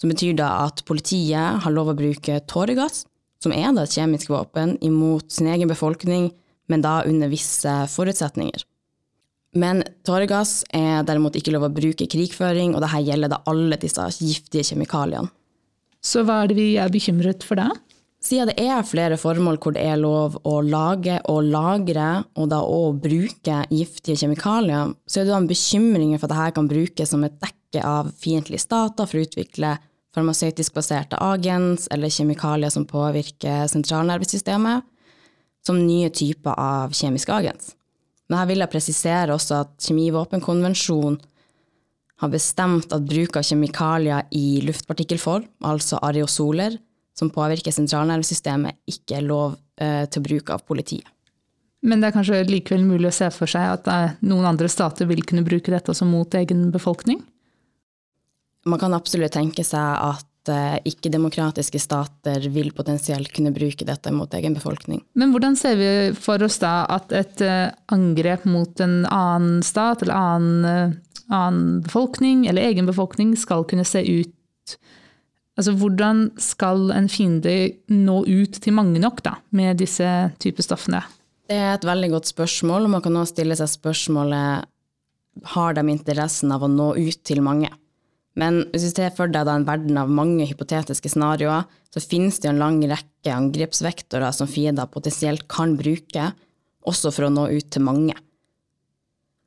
Som 0.00 0.12
betyr 0.12 0.36
da 0.38 0.48
at 0.66 0.84
politiet 0.88 1.62
har 1.64 1.74
lov 1.74 1.90
å 1.90 1.96
bruke 1.98 2.38
tåregass, 2.48 3.04
som 3.42 3.52
er 3.52 3.74
da 3.74 3.84
et 3.84 3.96
kjemisk 3.96 4.30
våpen, 4.32 4.76
imot 4.84 5.32
sin 5.32 5.50
egen 5.52 5.68
befolkning, 5.68 6.30
men 6.70 6.84
da 6.84 7.00
under 7.06 7.30
visse 7.30 7.72
forutsetninger. 7.92 8.64
Men 9.56 9.82
tåregass 10.06 10.60
er 10.74 11.04
derimot 11.08 11.36
ikke 11.38 11.54
lov 11.54 11.66
å 11.68 11.72
bruke 11.74 12.04
i 12.04 12.10
krigføring, 12.12 12.74
og 12.76 12.84
dette 12.84 13.02
gjelder 13.08 13.32
da 13.32 13.42
alle 13.50 13.78
disse 13.80 14.06
giftige 14.20 14.70
kjemikaliene. 14.70 15.32
Så 16.04 16.22
hva 16.22 16.42
er 16.44 16.50
det 16.52 16.58
vi 16.58 16.68
er 16.78 16.92
bekymret 16.92 17.42
for 17.46 17.58
da? 17.58 17.70
Siden 18.22 18.48
det 18.48 18.56
er 18.64 18.86
flere 18.86 19.18
formål 19.20 19.58
hvor 19.60 19.74
det 19.76 19.82
er 19.84 19.98
lov 20.00 20.38
å 20.48 20.54
lage 20.64 21.18
og 21.30 21.44
lagre, 21.46 22.24
og 22.34 22.48
da 22.50 22.62
òg 22.64 23.02
bruke 23.04 23.58
giftige 23.70 24.16
kjemikalier, 24.22 24.94
så 25.06 25.20
er 25.20 25.26
det 25.26 25.34
da 25.34 25.40
en 25.42 25.50
bekymring 25.50 26.16
for 26.16 26.26
at 26.26 26.34
dette 26.34 26.56
kan 26.56 26.70
brukes 26.70 27.12
som 27.12 27.26
et 27.26 27.36
dekke 27.42 27.84
av 27.84 28.10
fiendtlige 28.16 28.64
stater 28.64 29.06
for 29.06 29.20
å 29.20 29.26
utvikle 29.26 29.76
farmasøytisk 30.16 30.74
baserte 30.74 31.20
agens 31.20 31.90
eller 31.92 32.12
kjemikalier 32.12 32.72
som 32.72 32.88
påvirker 32.88 33.68
sentralnervesystemet, 33.70 34.86
som 35.66 35.82
nye 35.82 36.08
typer 36.14 36.56
av 36.56 36.94
kjemiske 36.96 37.34
agens. 37.34 37.74
Men 38.26 38.40
her 38.40 38.48
vil 38.50 38.62
jeg 38.62 38.72
presisere 38.72 39.34
også 39.34 39.60
at 39.60 39.74
Kjemivåpenkonvensjonen 39.86 41.18
har 42.22 42.32
bestemt 42.32 42.94
at 42.96 43.04
bruk 43.06 43.36
av 43.36 43.44
kjemikalier 43.44 44.30
i 44.34 44.62
luftpartikkelform, 44.64 45.44
altså 45.68 46.00
areosoler, 46.06 46.78
som 47.16 47.32
påvirker 47.32 47.72
sentralnervesystemet, 47.72 48.82
ikke 48.92 49.20
er 49.20 49.26
lov 49.26 49.56
eh, 49.80 50.04
til 50.12 50.24
bruk 50.24 50.52
av 50.52 50.64
politiet. 50.68 51.08
Men 51.86 52.00
det 52.00 52.10
er 52.10 52.16
kanskje 52.16 52.44
likevel 52.48 52.84
mulig 52.86 53.10
å 53.10 53.14
se 53.14 53.28
for 53.32 53.50
seg 53.50 53.72
at 53.78 53.90
eh, 53.90 54.14
noen 54.26 54.48
andre 54.48 54.68
stater 54.72 55.08
vil 55.08 55.24
kunne 55.26 55.46
bruke 55.46 55.72
dette 55.72 55.92
også 55.92 56.08
mot 56.08 56.34
egen 56.36 56.68
befolkning? 56.74 57.22
Man 58.66 58.82
kan 58.82 58.96
absolutt 58.96 59.36
tenke 59.36 59.64
seg 59.64 60.00
at 60.02 60.50
eh, 60.52 60.76
ikke-demokratiske 60.90 61.80
stater 61.80 62.48
vil 62.52 62.72
potensielt 62.76 63.32
kunne 63.36 63.54
bruke 63.54 63.86
dette 63.88 64.12
mot 64.12 64.32
egen 64.36 64.58
befolkning. 64.58 65.00
Men 65.16 65.32
hvordan 65.32 65.56
ser 65.56 65.80
vi 65.80 65.90
for 66.20 66.42
oss 66.44 66.58
da 66.60 66.82
at 66.98 67.14
et 67.16 67.44
angrep 67.94 68.44
mot 68.50 68.84
en 68.84 69.04
annen 69.06 69.62
stat 69.64 70.04
eller 70.04 70.18
annen, 70.18 70.96
annen 71.30 71.84
befolkning 71.86 72.44
eller 72.50 72.66
egen 72.66 72.90
befolkning 72.90 73.36
skal 73.40 73.64
kunne 73.70 73.86
se 73.88 74.04
ut? 74.04 74.34
Altså 75.56 75.72
hvordan 75.80 76.26
skal 76.42 76.90
en 76.92 77.08
fiende 77.08 77.54
nå 77.88 78.18
ut 78.28 78.58
til 78.60 78.76
mange 78.76 79.00
nok 79.00 79.22
da, 79.24 79.38
med 79.56 79.80
disse 79.80 80.08
typer 80.42 80.66
stoffene? 80.66 81.00
Det 81.48 81.56
er 81.56 81.76
et 81.76 81.86
veldig 81.86 82.10
godt 82.12 82.28
spørsmål, 82.28 82.84
og 82.84 82.92
man 82.96 83.04
kan 83.04 83.16
også 83.16 83.38
stille 83.38 83.56
seg 83.56 83.70
spørsmålet 83.72 84.66
har 85.52 85.76
de 85.76 85.84
interessen 85.92 86.52
av 86.52 86.64
å 86.64 86.70
nå 86.70 86.92
ut 86.96 87.22
til 87.28 87.42
mange. 87.44 87.70
Men 88.36 88.66
hvis 88.72 88.84
du 88.84 88.98
ser 88.98 89.14
for 89.16 89.32
deg 89.32 89.48
en 89.48 89.64
verden 89.64 89.96
av 90.00 90.12
mange 90.12 90.44
hypotetiske 90.48 91.08
scenarioer, 91.12 91.64
så 91.92 92.02
finnes 92.04 92.36
det 92.42 92.50
en 92.50 92.60
lang 92.60 92.82
rekke 92.84 93.32
angrepsvektorer 93.32 94.34
som 94.36 94.50
fiender 94.50 94.90
potensielt 94.92 95.46
kan 95.48 95.72
bruke, 95.78 96.30
også 96.86 97.12
for 97.14 97.28
å 97.28 97.32
nå 97.32 97.48
ut 97.54 97.70
til 97.72 97.84
mange. 97.86 98.16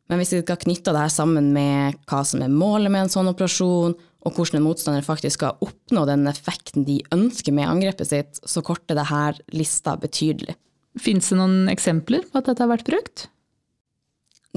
Men 0.09 0.17
hvis 0.17 0.33
vi 0.33 0.41
skal 0.41 0.57
knytte 0.57 0.93
dette 0.95 1.13
sammen 1.13 1.51
med 1.53 1.99
hva 2.09 2.23
som 2.25 2.41
er 2.41 2.49
målet 2.49 2.89
med 2.89 3.05
en 3.05 3.13
sånn 3.13 3.29
operasjon, 3.29 3.93
og 4.27 4.35
hvordan 4.35 4.59
en 4.59 4.65
motstander 4.65 5.05
faktisk 5.05 5.39
skal 5.39 5.59
oppnå 5.63 6.03
den 6.09 6.27
effekten 6.27 6.85
de 6.87 6.99
ønsker 7.15 7.55
med 7.55 7.69
angrepet 7.69 8.09
sitt, 8.09 8.39
så 8.43 8.63
korter 8.65 8.97
dette 8.99 9.55
lista 9.55 9.95
betydelig. 9.99 10.57
Fins 10.99 11.29
det 11.31 11.37
noen 11.39 11.69
eksempler 11.71 12.25
på 12.27 12.41
at 12.41 12.49
dette 12.49 12.65
har 12.65 12.71
vært 12.71 12.87
brukt? 12.89 13.29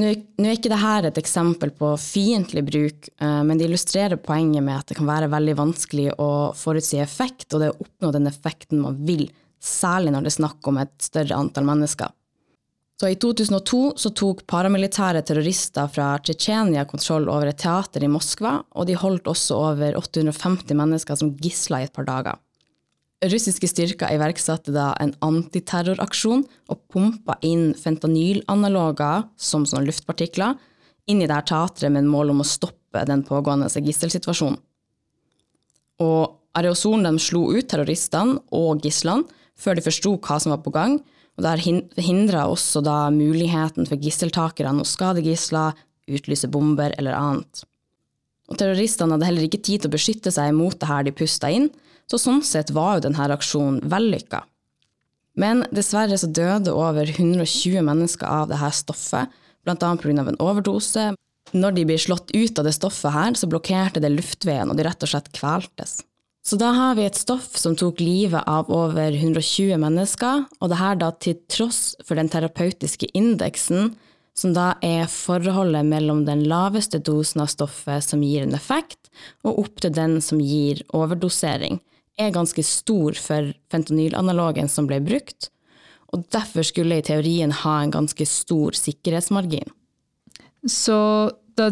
Nå, 0.00 0.08
er 0.08 0.54
ikke 0.56 0.72
dette 0.72 1.10
et 1.10 1.20
eksempel 1.20 1.70
på 1.76 1.90
fiendtlig 2.00 2.62
bruk, 2.64 3.10
eh, 3.12 3.42
men 3.44 3.60
det 3.60 3.68
illustrerer 3.68 4.16
poenget 4.16 4.64
med 4.64 4.78
at 4.78 4.88
det 4.88 4.96
kan 4.96 5.10
være 5.10 5.28
veldig 5.32 5.56
vanskelig 5.58 6.08
å 6.16 6.30
forutsi 6.56 7.02
effekt, 7.02 7.50
og 7.52 7.60
det 7.60 7.70
å 7.74 7.76
oppnå 7.84 8.12
den 8.16 8.30
effekten 8.30 8.80
man 8.80 8.96
vil, 9.04 9.26
særlig 9.62 10.14
når 10.14 10.24
det 10.24 10.32
er 10.32 10.38
snakk 10.40 10.70
om 10.72 10.80
et 10.80 10.96
større 11.04 11.36
antall 11.36 11.68
mennesker. 11.68 12.10
Så 13.00 13.08
I 13.10 13.16
2002 13.18 13.80
så 13.98 14.12
tok 14.14 14.44
paramilitære 14.46 15.24
terrorister 15.26 15.88
fra 15.90 16.12
Tsjetsjenia 16.22 16.84
kontroll 16.86 17.26
over 17.32 17.50
et 17.50 17.58
teater 17.58 18.04
i 18.04 18.10
Moskva, 18.10 18.60
og 18.78 18.86
de 18.86 18.94
holdt 18.98 19.30
også 19.30 19.58
over 19.72 19.96
850 19.98 20.76
mennesker 20.78 21.18
som 21.18 21.32
gisler 21.42 21.82
i 21.82 21.88
et 21.88 21.94
par 21.96 22.06
dager. 22.06 22.38
Russiske 23.22 23.68
styrker 23.70 24.10
iverksatte 24.16 24.74
da 24.74 24.88
en 25.02 25.12
antiterroraksjon 25.22 26.42
og 26.70 26.80
pumpa 26.90 27.36
inn 27.46 27.70
fentanylanaloger, 27.78 29.28
som 29.38 29.66
sånne 29.66 29.86
luftpartikler, 29.86 30.56
inn 31.10 31.22
i 31.22 31.28
det 31.30 31.40
teatret 31.50 31.90
med 31.90 32.04
en 32.04 32.10
mål 32.10 32.32
om 32.34 32.42
å 32.42 32.46
stoppe 32.46 33.04
den 33.06 33.22
pågående 33.26 33.70
gisselsituasjonen. 33.70 34.58
Og 36.02 36.38
areosolen 36.58 37.18
slo 37.22 37.48
ut 37.54 37.68
terroristene 37.70 38.40
og 38.54 38.82
gislene 38.82 39.26
før 39.58 39.78
de 39.78 39.84
forsto 39.86 40.16
hva 40.18 40.38
som 40.42 40.54
var 40.54 40.62
på 40.64 40.72
gang, 40.74 40.98
og 41.38 41.46
det 41.46 42.04
hindra 42.04 42.44
også 42.50 42.82
da 42.84 43.06
muligheten 43.12 43.88
for 43.88 44.00
gisseltakerne 44.00 44.84
å 44.84 44.88
skade 44.88 45.24
gisler, 45.24 45.76
utlyse 46.10 46.50
bomber 46.52 46.92
eller 46.98 47.16
annet. 47.16 47.62
Og 48.50 48.58
terroristene 48.60 49.16
hadde 49.16 49.28
heller 49.28 49.46
ikke 49.46 49.62
tid 49.64 49.82
til 49.82 49.90
å 49.90 49.94
beskytte 49.94 50.32
seg 50.34 50.52
mot 50.56 50.76
det 50.76 50.90
her 50.90 51.06
de 51.06 51.14
pusta 51.16 51.48
inn, 51.52 51.70
så 52.10 52.18
sånn 52.20 52.42
sett 52.44 52.72
var 52.74 52.98
jo 52.98 53.06
denne 53.06 53.28
aksjonen 53.32 53.80
vellykka. 53.88 54.42
Men 55.40 55.64
dessverre 55.72 56.18
så 56.20 56.28
døde 56.28 56.74
over 56.76 57.08
120 57.08 57.80
mennesker 57.86 58.28
av 58.28 58.50
dette 58.50 58.72
stoffet, 58.76 59.32
bl.a. 59.64 59.76
pga. 59.78 60.24
en 60.26 60.40
overdose. 60.42 61.12
Når 61.52 61.76
de 61.76 61.84
blir 61.88 62.00
slått 62.00 62.32
ut 62.34 62.58
av 62.58 62.66
det 62.68 62.74
stoffet 62.76 63.12
her, 63.12 63.34
så 63.36 63.48
blokkerte 63.48 64.00
det 64.00 64.12
luftveien, 64.12 64.68
og 64.68 64.76
de 64.76 64.84
rett 64.84 65.04
og 65.04 65.08
slett 65.08 65.32
kveltes. 65.36 66.02
Så 66.42 66.58
da 66.58 66.72
har 66.74 66.96
vi 66.98 67.04
et 67.06 67.18
stoff 67.18 67.54
som 67.56 67.76
tok 67.78 68.00
livet 68.02 68.42
av 68.50 68.70
over 68.74 69.14
120 69.14 69.76
mennesker, 69.78 70.42
og 70.58 70.72
det 70.72 70.80
her 70.80 70.98
da 70.98 71.12
til 71.22 71.38
tross 71.46 71.92
for 72.02 72.18
den 72.18 72.30
terapeutiske 72.32 73.12
indeksen, 73.14 73.92
som 74.34 74.54
da 74.56 74.72
er 74.82 75.06
forholdet 75.12 75.86
mellom 75.86 76.24
den 76.26 76.42
laveste 76.50 76.98
dosen 76.98 77.44
av 77.44 77.52
stoffet 77.52 78.02
som 78.02 78.24
gir 78.26 78.42
en 78.46 78.56
effekt, 78.58 79.12
og 79.46 79.60
opp 79.62 79.82
til 79.84 79.94
den 79.94 80.18
som 80.24 80.40
gir 80.42 80.82
overdosering 80.96 81.78
er 82.20 82.34
ganske 82.34 82.64
stor 82.66 83.16
for 83.16 83.52
fentanylanalogen 83.72 84.68
som 84.68 84.88
ble 84.90 84.98
brukt, 85.04 85.50
og 86.12 86.26
derfor 86.34 86.66
skulle 86.66 86.98
i 86.98 87.06
teorien 87.06 87.54
ha 87.62 87.76
en 87.80 87.94
ganske 87.94 88.26
stor 88.28 88.76
sikkerhetsmargin. 88.76 89.70
Så 90.68 90.98
da 91.58 91.68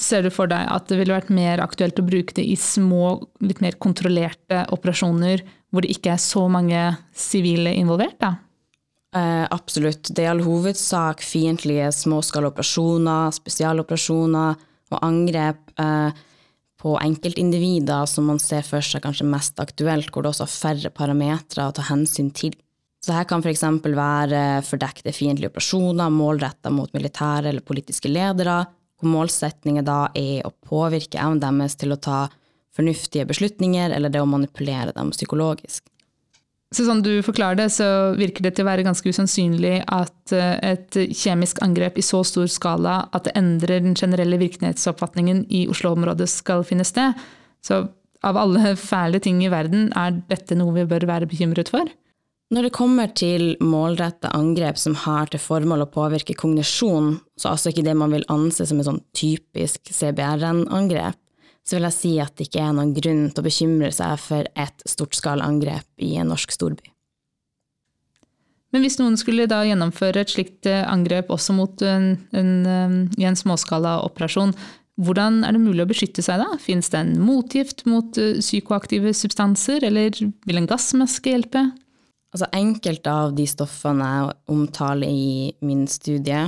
ser 0.00 0.26
du 0.26 0.30
for 0.34 0.50
deg 0.50 0.68
at 0.70 0.88
det 0.90 0.98
ville 1.00 1.14
vært 1.14 1.32
mer 1.32 1.62
aktuelt 1.64 1.98
å 2.00 2.06
bruke 2.06 2.34
det 2.36 2.44
i 2.44 2.56
små, 2.58 3.16
litt 3.44 3.62
mer 3.64 3.78
kontrollerte 3.82 4.64
operasjoner 4.74 5.44
hvor 5.72 5.84
det 5.84 5.94
ikke 5.94 6.14
er 6.14 6.20
så 6.20 6.46
mange 6.52 6.80
sivile 7.16 7.72
involvert? 7.78 8.18
da? 8.20 8.34
Eh, 9.16 9.46
absolutt. 9.52 10.10
Det 10.10 10.24
er 10.24 10.30
i 10.30 10.32
all 10.32 10.44
hovedsak 10.44 11.24
fiendtlige 11.24 11.88
småskalaoperasjoner, 11.96 13.32
spesialoperasjoner 13.36 14.60
og 14.92 15.00
angrep. 15.00 15.72
Eh, 15.80 16.28
på 16.82 16.96
enkeltindivider 16.98 18.08
som 18.10 18.26
man 18.26 18.40
ser 18.42 18.64
for 18.66 18.82
seg 18.82 19.04
kanskje 19.04 19.28
mest 19.30 19.60
aktuelt, 19.62 20.10
hvor 20.10 20.24
det 20.24 20.32
også 20.32 20.48
er 20.48 20.54
færre 20.56 20.90
parametere 20.90 21.68
å 21.68 21.74
ta 21.76 21.84
hensyn 21.86 22.32
til. 22.34 22.56
Så 23.02 23.14
her 23.14 23.26
kan 23.30 23.42
f.eks. 23.42 23.62
være 23.82 24.40
fordekte 24.66 25.14
fiendtlige 25.14 25.50
operasjoner 25.50 26.10
målretta 26.14 26.70
mot 26.74 26.90
militære 26.94 27.50
eller 27.50 27.66
politiske 27.66 28.10
ledere, 28.10 28.64
hvor 29.02 29.12
målsetningen 29.12 29.86
da 29.86 30.06
er 30.14 30.46
å 30.46 30.54
påvirke 30.64 31.20
evnen 31.20 31.42
deres 31.42 31.76
til 31.80 31.94
å 31.94 32.00
ta 32.00 32.26
fornuftige 32.72 33.26
beslutninger, 33.28 33.92
eller 33.92 34.12
det 34.12 34.22
å 34.22 34.28
manipulere 34.28 34.94
dem 34.96 35.10
psykologisk. 35.12 35.84
Så 36.72 36.86
sånn 36.86 37.02
du 37.04 37.18
forklarer 37.20 37.58
det, 37.58 37.68
så 37.74 37.86
virker 38.16 38.46
det 38.46 38.54
til 38.56 38.64
å 38.64 38.70
være 38.70 38.86
ganske 38.86 39.10
usannsynlig 39.12 39.82
at 39.92 40.32
eh, 40.32 40.54
et 40.72 40.96
kjemisk 41.12 41.60
angrep 41.64 41.98
i 42.00 42.04
så 42.06 42.22
stor 42.24 42.48
skala 42.48 43.02
at 43.12 43.26
det 43.26 43.34
endrer 43.36 43.82
den 43.84 43.98
generelle 43.98 44.38
virkelighetsoppfatningen 44.40 45.44
i 45.52 45.66
Oslo-området 45.72 46.30
skal 46.32 46.64
finne 46.64 46.86
sted. 46.88 47.18
Så 47.60 47.84
av 48.24 48.38
alle 48.40 48.72
fæle 48.80 49.20
ting 49.20 49.42
i 49.44 49.50
verden, 49.52 49.90
er 49.98 50.16
dette 50.30 50.56
noe 50.56 50.72
vi 50.78 50.86
bør 50.88 51.04
være 51.10 51.28
bekymret 51.28 51.68
for? 51.74 51.92
Når 52.52 52.66
det 52.66 52.76
kommer 52.76 53.08
til 53.16 53.54
målretta 53.64 54.28
angrep 54.36 54.76
som 54.76 54.92
har 55.06 55.30
til 55.32 55.40
formål 55.40 55.86
å 55.86 55.92
påvirke 55.92 56.36
kognisjon, 56.36 57.14
så 57.40 57.54
altså 57.54 57.72
ikke 57.72 57.84
det 57.86 57.94
man 57.96 58.12
vil 58.12 58.26
anse 58.32 58.66
som 58.68 58.80
et 58.80 58.88
sånn 58.88 59.00
typisk 59.16 59.88
CBRN-angrep, 59.88 61.16
så 61.64 61.78
vil 61.78 61.86
jeg 61.86 61.96
si 61.96 62.12
at 62.20 62.34
det 62.36 62.50
ikke 62.50 62.60
er 62.60 62.74
noen 62.76 62.92
grunn 62.92 63.28
til 63.30 63.40
å 63.40 63.46
bekymre 63.46 63.88
seg 63.94 64.20
for 64.20 64.50
et 64.52 64.84
stortskala 64.84 65.46
angrep 65.48 65.86
i 66.04 66.12
en 66.20 66.28
norsk 66.34 66.52
storby. 66.52 66.90
Men 68.72 68.84
hvis 68.84 68.98
noen 69.00 69.16
skulle 69.20 69.48
da 69.48 69.62
gjennomføre 69.68 70.24
et 70.24 70.32
slikt 70.32 70.68
eh, 70.68 70.84
angrep 70.88 71.32
også 71.32 71.56
mot 71.56 71.82
en, 71.84 72.14
en, 72.36 72.52
en 73.12 73.38
småskala 73.38 73.98
operasjon, 74.04 74.52
hvordan 75.00 75.40
er 75.46 75.56
det 75.56 75.62
mulig 75.62 75.84
å 75.86 75.88
beskytte 75.88 76.24
seg 76.24 76.40
da? 76.40 76.50
Finnes 76.60 76.92
det 76.92 77.00
en 77.00 77.14
motgift 77.20 77.86
mot 77.88 78.16
eh, 78.20 78.40
psykoaktive 78.40 79.12
substanser, 79.16 79.84
eller 79.88 80.16
vil 80.20 80.60
en 80.60 80.68
gassmaske 80.68 81.32
hjelpe? 81.32 81.70
Altså 82.32 82.48
Enkelte 82.56 83.12
av 83.12 83.34
de 83.36 83.44
stoffene 83.48 84.06
jeg 84.08 84.36
omtaler 84.54 85.08
i 85.08 85.52
min 85.60 85.84
studie, 85.90 86.46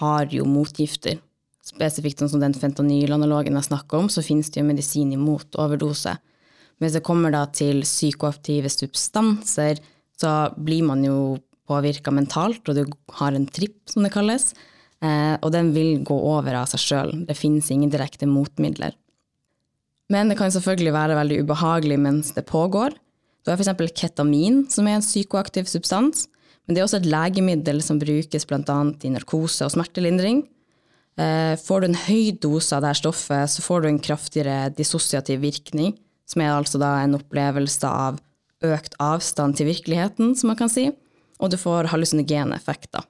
har 0.00 0.32
jo 0.32 0.46
motgifter. 0.48 1.18
Spesifikt 1.62 2.22
sånn 2.22 2.30
som 2.32 2.42
den 2.42 2.56
fentanylanalogen 2.56 3.58
jeg 3.58 3.68
snakker 3.68 4.00
om, 4.00 4.08
så 4.10 4.24
finnes 4.24 4.50
det 4.50 4.62
jo 4.62 4.66
medisin 4.66 5.12
imot 5.14 5.58
overdose. 5.60 6.16
Hvis 6.82 6.96
det 6.96 7.04
kommer 7.06 7.30
da 7.30 7.44
til 7.54 7.84
psykoaktive 7.86 8.72
substanser, 8.72 9.78
så 10.18 10.32
blir 10.56 10.82
man 10.88 11.04
jo 11.06 11.36
påvirka 11.70 12.10
mentalt, 12.10 12.66
og 12.66 12.80
du 12.80 12.96
har 13.20 13.36
en 13.36 13.46
tripp, 13.46 13.78
som 13.90 14.02
det 14.02 14.10
kalles. 14.14 14.50
Eh, 15.02 15.36
og 15.38 15.52
den 15.54 15.70
vil 15.76 16.02
gå 16.06 16.16
over 16.16 16.56
av 16.62 16.66
seg 16.72 16.82
sjøl. 16.82 17.14
Det 17.28 17.38
finnes 17.38 17.70
ingen 17.70 17.92
direkte 17.92 18.26
motmidler. 18.26 18.96
Men 20.12 20.28
det 20.28 20.36
kan 20.40 20.52
selvfølgelig 20.52 20.92
være 20.94 21.18
veldig 21.20 21.40
ubehagelig 21.44 21.98
mens 22.02 22.34
det 22.36 22.44
pågår. 22.48 22.96
Du 23.42 23.50
har 23.50 23.58
f.eks. 23.58 23.94
ketamin, 23.98 24.62
som 24.70 24.86
er 24.86 24.98
en 24.98 25.04
psykoaktiv 25.04 25.66
substans. 25.70 26.28
Men 26.66 26.74
det 26.74 26.82
er 26.82 26.86
også 26.86 27.00
et 27.02 27.10
legemiddel 27.10 27.82
som 27.82 27.98
brukes 27.98 28.46
bl.a. 28.46 28.78
i 29.02 29.12
narkose 29.12 29.66
og 29.66 29.74
smertelindring. 29.74 30.44
Eh, 31.18 31.54
får 31.58 31.82
du 31.82 31.88
en 31.90 32.02
høy 32.06 32.32
dose 32.40 32.76
av 32.76 32.84
dette 32.86 33.02
stoffet, 33.02 33.50
så 33.50 33.64
får 33.64 33.82
du 33.82 33.90
en 33.90 34.02
kraftigere 34.02 34.70
dissosiativ 34.78 35.42
virkning, 35.42 35.96
som 36.28 36.44
er 36.44 36.54
altså 36.54 36.78
da 36.80 36.94
en 37.02 37.18
opplevelse 37.18 37.88
av 37.90 38.22
økt 38.62 38.94
avstand 39.02 39.58
til 39.58 39.72
virkeligheten, 39.72 40.36
som 40.38 40.52
man 40.52 40.60
kan 40.60 40.70
si 40.70 40.92
og 41.42 41.50
du 41.50 41.58
får 41.58 41.90
hallusinogene 41.92 42.56
effekter. 42.56 43.04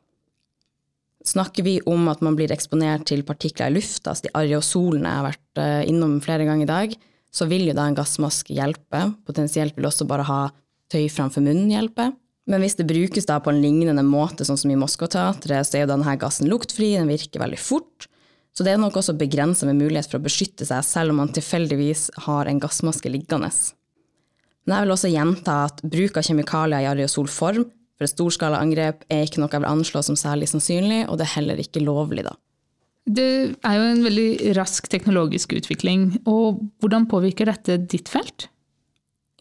Snakker 1.22 1.66
vi 1.66 1.76
om 1.86 2.08
at 2.10 2.22
man 2.24 2.34
blir 2.38 2.50
eksponert 2.50 3.04
til 3.10 3.22
partikler 3.26 3.70
i 3.70 3.76
lufta, 3.76 4.10
altså 4.10 4.26
de 4.26 4.34
areosolene 4.40 5.06
jeg 5.06 5.20
har 5.20 5.28
vært 5.28 5.60
eh, 5.62 5.82
innom 5.92 6.16
flere 6.24 6.46
ganger 6.48 6.66
i 6.66 6.72
dag, 6.72 6.96
så 7.32 7.48
vil 7.48 7.64
jo 7.68 7.76
da 7.76 7.86
en 7.88 7.96
gassmaske 7.96 8.54
hjelpe. 8.54 9.06
Potensielt 9.26 9.76
vil 9.78 9.88
også 9.88 10.06
bare 10.08 10.26
ha 10.28 10.40
tøy 10.92 11.06
framfor 11.12 11.44
munnen 11.44 11.70
hjelpe. 11.72 12.10
Men 12.50 12.62
hvis 12.64 12.76
det 12.78 12.88
brukes 12.90 13.28
da 13.28 13.38
på 13.40 13.52
en 13.52 13.60
lignende 13.62 14.02
måte, 14.04 14.44
sånn 14.44 14.58
som 14.58 14.72
i 14.72 14.78
Moskva-teatret, 14.78 15.68
så 15.68 15.78
er 15.78 15.84
jo 15.84 15.92
denne 15.92 16.16
gassen 16.20 16.50
luktfri, 16.50 16.92
den 16.98 17.10
virker 17.10 17.42
veldig 17.42 17.60
fort. 17.60 18.08
Så 18.52 18.66
det 18.66 18.74
er 18.74 18.80
nok 18.82 18.98
også 19.00 19.14
begrensa 19.16 19.64
med 19.68 19.78
mulighet 19.80 20.10
for 20.10 20.20
å 20.20 20.26
beskytte 20.26 20.66
seg, 20.68 20.82
selv 20.84 21.14
om 21.14 21.22
man 21.22 21.32
tilfeldigvis 21.32 22.10
har 22.26 22.50
en 22.50 22.60
gassmaske 22.60 23.08
liggende. 23.08 23.48
Men 24.66 24.76
jeg 24.76 24.84
vil 24.84 24.94
også 24.94 25.12
gjenta 25.12 25.54
at 25.70 25.80
bruk 25.86 26.18
av 26.18 26.26
kjemikalier 26.26 26.84
i 26.84 26.90
areosolform 26.90 27.64
for 27.96 28.06
et 28.06 28.12
storskalaangrep 28.12 29.06
er 29.12 29.24
ikke 29.24 29.40
noe 29.40 29.50
jeg 29.52 29.62
vil 29.62 29.70
anslå 29.70 30.02
som 30.04 30.18
særlig 30.18 30.50
sannsynlig, 30.50 31.04
og 31.08 31.18
det 31.18 31.28
er 31.28 31.36
heller 31.38 31.62
ikke 31.62 31.84
lovlig, 31.84 32.26
da. 32.26 32.34
Det 33.02 33.58
er 33.66 33.76
jo 33.76 33.86
en 33.88 34.04
veldig 34.04 34.54
rask 34.54 34.86
teknologisk 34.90 35.56
utvikling, 35.58 36.20
og 36.28 36.62
hvordan 36.82 37.08
påvirker 37.10 37.50
dette 37.50 37.80
ditt 37.90 38.10
felt? 38.12 38.46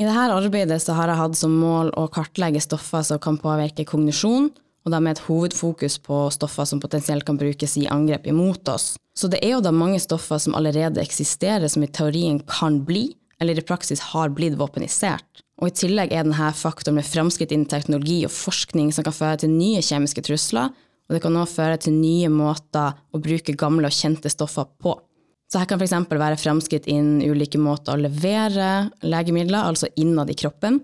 I 0.02 0.08
dette 0.08 0.34
arbeidet 0.34 0.82
har 0.88 1.12
jeg 1.12 1.20
hatt 1.20 1.38
som 1.38 1.54
mål 1.62 1.92
å 2.00 2.08
kartlegge 2.10 2.64
stoffer 2.64 3.06
som 3.06 3.22
kan 3.22 3.38
påvirke 3.38 3.86
kognisjon, 3.86 4.50
og 4.82 4.94
da 4.94 4.98
med 4.98 5.14
et 5.14 5.24
hovedfokus 5.28 6.00
på 6.02 6.24
stoffer 6.34 6.66
som 6.66 6.82
potensielt 6.82 7.26
kan 7.28 7.38
brukes 7.38 7.78
i 7.78 7.86
angrep 7.92 8.26
imot 8.32 8.66
oss. 8.72 8.96
Så 9.14 9.30
det 9.30 9.44
er 9.46 9.54
jo 9.54 9.62
da 9.62 9.74
mange 9.76 10.00
stoffer 10.02 10.42
som 10.42 10.56
allerede 10.58 11.04
eksisterer, 11.04 11.68
som 11.70 11.86
i 11.86 11.92
teorien 11.92 12.40
kan 12.50 12.80
bli, 12.88 13.12
eller 13.42 13.60
i 13.60 13.66
praksis 13.66 14.02
har 14.12 14.34
blitt 14.34 14.58
våpenisert. 14.58 15.44
Og 15.62 15.70
I 15.70 15.76
tillegg 15.84 16.14
er 16.14 16.26
denne 16.26 16.50
faktoren 16.58 16.98
med 16.98 17.06
framskritt 17.06 17.54
innen 17.54 17.70
teknologi 17.70 18.24
og 18.26 18.34
forskning 18.34 18.90
som 18.96 19.06
kan 19.06 19.14
føre 19.14 19.44
til 19.44 19.54
nye 19.54 19.84
kjemiske 19.86 20.24
trusler, 20.26 20.72
og 21.12 21.18
det 21.18 21.26
kan 21.26 21.36
også 21.36 21.58
føre 21.60 21.80
til 21.84 21.98
nye 21.98 22.30
måter 22.32 22.94
å 23.12 23.20
bruke 23.20 23.56
gamle 23.60 23.90
og 23.90 23.96
kjente 23.96 24.32
stoffer 24.32 24.70
på. 24.80 24.94
Så 25.52 25.60
her 25.60 25.68
kan 25.68 25.82
f.eks. 25.82 26.08
være 26.08 26.40
framskritt 26.40 26.88
innen 26.88 27.20
ulike 27.20 27.60
måter 27.60 27.98
å 27.98 28.00
levere 28.00 28.88
legemidler, 29.04 29.68
altså 29.68 29.90
innad 30.00 30.32
i 30.32 30.38
kroppen. 30.40 30.80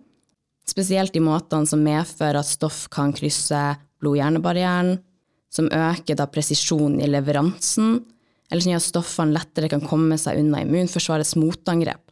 Spesielt 0.67 1.15
de 1.15 1.21
måtene 1.23 1.69
som 1.69 1.79
medfører 1.79 2.41
at 2.41 2.49
stoff 2.49 2.89
kan 2.91 3.15
krysse 3.15 3.61
blod-hjernebarrieren, 4.03 4.97
som 5.47 5.71
øker 5.71 6.19
da 6.19 6.27
presisjonen 6.27 6.99
i 6.99 7.07
leveransen, 7.07 8.01
eller 8.51 8.65
som 8.65 8.73
gjør 8.73 8.83
at 8.83 8.89
stoffene 8.89 9.37
lettere 9.39 9.71
kan 9.71 9.87
komme 9.87 10.19
seg 10.19 10.43
unna 10.43 10.65
immunforsvarets 10.67 11.37
motangrep. 11.39 12.03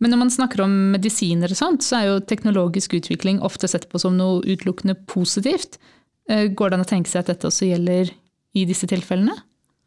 Men 0.00 0.14
når 0.14 0.24
man 0.24 0.32
snakker 0.34 0.64
om 0.64 0.72
medisiner 0.96 1.52
og 1.52 1.60
sånt, 1.60 1.84
så 1.84 2.00
er 2.00 2.08
jo 2.08 2.22
teknologisk 2.24 2.96
utvikling 2.96 3.44
ofte 3.44 3.68
sett 3.70 3.84
på 3.92 4.00
som 4.00 4.16
noe 4.16 4.40
utelukkende 4.42 4.96
positivt. 5.12 5.76
Eh, 6.30 6.48
går 6.54 6.70
det 6.70 6.78
an 6.78 6.84
å 6.84 6.88
tenke 6.88 7.10
seg 7.10 7.24
at 7.24 7.32
dette 7.32 7.48
også 7.48 7.68
gjelder 7.68 8.12
i 8.54 8.66
disse 8.68 8.86
tilfellene? 8.90 9.34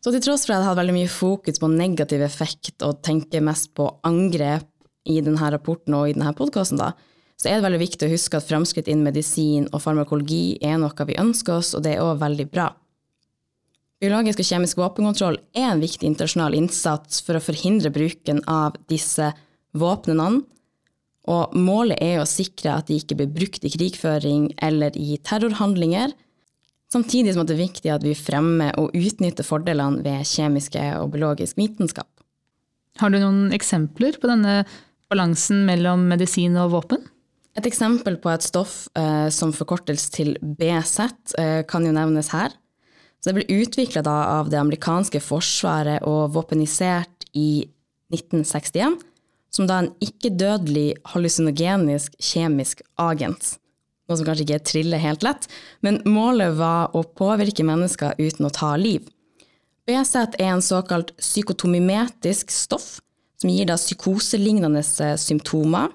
Så 0.03 0.11
til 0.13 0.21
tross 0.21 0.43
for 0.45 0.53
at 0.53 0.61
jeg 0.61 0.69
hadde 0.69 0.81
veldig 0.83 0.95
mye 0.99 1.09
fokus 1.09 1.61
på 1.61 1.71
negativ 1.71 2.21
effekt 2.21 2.83
og 2.85 3.01
tenker 3.05 3.41
mest 3.41 3.71
på 3.77 3.87
angrep 4.05 4.67
i 5.09 5.19
denne 5.25 5.51
rapporten 5.53 5.95
og 5.97 6.09
i 6.09 6.13
denne 6.13 6.33
podkasten, 6.37 6.81
så 7.35 7.49
er 7.49 7.57
det 7.57 7.65
veldig 7.65 7.81
viktig 7.81 8.07
å 8.07 8.13
huske 8.13 8.39
at 8.39 8.47
framskritt 8.47 8.89
innen 8.89 9.07
medisin 9.07 9.67
og 9.71 9.81
farmakologi 9.83 10.57
er 10.63 10.77
noe 10.81 11.07
vi 11.09 11.17
ønsker 11.19 11.57
oss, 11.57 11.73
og 11.75 11.83
det 11.85 11.95
er 11.95 12.03
òg 12.05 12.19
veldig 12.21 12.47
bra. 12.51 12.69
Biologisk 14.03 14.41
og 14.43 14.49
kjemisk 14.49 14.79
våpenkontroll 14.79 15.37
er 15.55 15.69
en 15.71 15.81
viktig 15.83 16.07
internasjonal 16.07 16.55
innsats 16.57 17.21
for 17.25 17.37
å 17.37 17.43
forhindre 17.43 17.89
bruken 17.95 18.41
av 18.51 18.75
disse 18.91 19.31
våpnene. 19.73 20.43
Og 21.31 21.55
målet 21.57 22.01
er 22.03 22.19
å 22.21 22.29
sikre 22.29 22.75
at 22.75 22.91
de 22.91 22.99
ikke 22.99 23.17
blir 23.17 23.31
brukt 23.33 23.65
i 23.65 23.71
krigføring 23.73 24.51
eller 24.61 24.93
i 24.99 25.17
terrorhandlinger, 25.25 26.13
samtidig 26.95 27.35
som 27.35 27.45
det 27.45 27.55
er 27.55 27.65
viktig 27.65 27.91
at 27.93 28.05
vi 28.05 28.15
fremmer 28.17 28.75
og 28.79 28.95
utnytter 28.95 29.45
fordelene 29.45 30.03
ved 30.05 30.25
kjemiske 30.27 30.81
og 31.01 31.11
biologisk 31.15 31.59
vitenskap. 31.59 32.09
Har 33.01 33.11
du 33.11 33.19
noen 33.19 33.51
eksempler 33.55 34.15
på 34.21 34.31
denne 34.31 34.63
balansen 35.11 35.65
mellom 35.67 36.07
medisin 36.09 36.55
og 36.61 36.71
våpen? 36.73 37.03
Et 37.55 37.67
eksempel 37.67 38.17
på 38.19 38.31
et 38.31 38.43
stoff 38.43 38.85
eh, 38.99 39.27
som 39.31 39.53
forkortes 39.55 40.09
til 40.11 40.35
BZ, 40.39 40.99
eh, 41.39 41.61
kan 41.67 41.85
jo 41.87 41.93
nevnes 41.95 42.31
her. 42.35 42.55
Så 43.19 43.31
det 43.31 43.37
ble 43.39 43.61
utvikla 43.63 44.03
av 44.05 44.51
det 44.51 44.59
amerikanske 44.59 45.21
forsvaret 45.23 46.03
og 46.07 46.33
våpenisert 46.35 47.27
i 47.33 47.65
1961 48.13 48.99
som 49.55 49.67
da 49.69 49.79
en 49.81 49.93
ikke-dødelig 50.03 50.97
hallusinogenisk 51.13 52.15
kjemisk 52.19 52.83
agent. 52.99 53.55
Noe 54.05 54.19
som 54.19 54.27
kanskje 54.27 54.45
ikke 54.45 54.65
triller 54.69 55.01
helt 55.01 55.25
lett, 55.25 55.47
men 55.81 56.01
målet 56.05 56.53
var 56.59 56.93
å 56.93 57.01
påvirke 57.17 57.65
mennesker 57.65 58.13
uten 58.21 58.45
å 58.45 58.53
ta 58.53 58.75
liv. 58.77 59.07
BZ 59.85 60.37
er 60.37 60.51
en 60.51 60.63
såkalt 60.65 61.13
psykotomimetisk 61.17 62.53
stoff, 62.53 62.99
som 63.41 63.51
gir 63.51 63.67
da 63.69 63.77
psykoselignende 63.77 64.81
eh, 64.81 65.15
symptomer. 65.21 65.91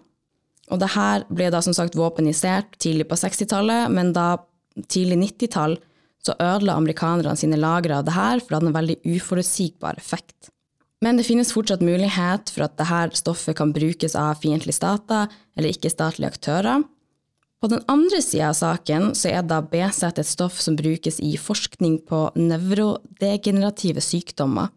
Og 0.70 0.78
det 0.78 0.90
ble 1.34 1.48
da 1.50 1.62
som 1.62 1.74
sagt 1.74 1.96
våpenisert 1.98 2.76
tidlig 2.82 3.08
på 3.10 3.18
60-tallet, 3.18 3.90
men 3.90 4.12
da 4.14 4.36
tidlig 4.86 5.18
90-tall 5.24 5.78
så 6.22 6.36
ødela 6.36 6.76
amerikanerne 6.78 7.34
sine 7.38 7.58
lagre 7.58 7.98
av 7.98 8.06
det 8.06 8.14
her, 8.14 8.38
for 8.38 8.52
det 8.52 8.58
hadde 8.58 8.70
en 8.70 8.78
veldig 8.78 8.98
uforutsigbar 9.16 9.98
effekt. 9.98 10.52
Men 11.00 11.16
det 11.16 11.24
finnes 11.24 11.52
fortsatt 11.54 11.82
mulighet 11.82 12.52
for 12.52 12.66
at 12.66 12.76
dette 12.76 13.18
stoffet 13.18 13.56
kan 13.56 13.72
brukes 13.72 14.14
av 14.18 14.42
fiendtlige 14.42 14.76
stater 14.76 15.32
eller 15.56 15.72
ikke-statlige 15.72 16.34
aktører. 16.34 16.84
På 17.60 17.68
den 17.68 17.82
andre 17.92 18.22
sida 18.24 18.48
av 18.48 18.56
saken 18.56 19.10
så 19.12 19.28
er 19.34 19.42
da 19.44 19.60
BZ 19.60 20.14
et 20.14 20.24
stoff 20.24 20.62
som 20.64 20.78
brukes 20.78 21.18
i 21.20 21.34
forskning 21.36 21.98
på 22.08 22.22
nevrodegenerative 22.40 24.00
sykdommer, 24.00 24.70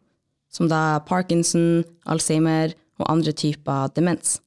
som 0.51 0.67
da 0.67 0.99
Parkinson, 1.07 1.85
Alzheimer 2.03 2.75
og 2.99 3.07
andre 3.07 3.31
typer 3.31 3.93
demens. 3.95 4.41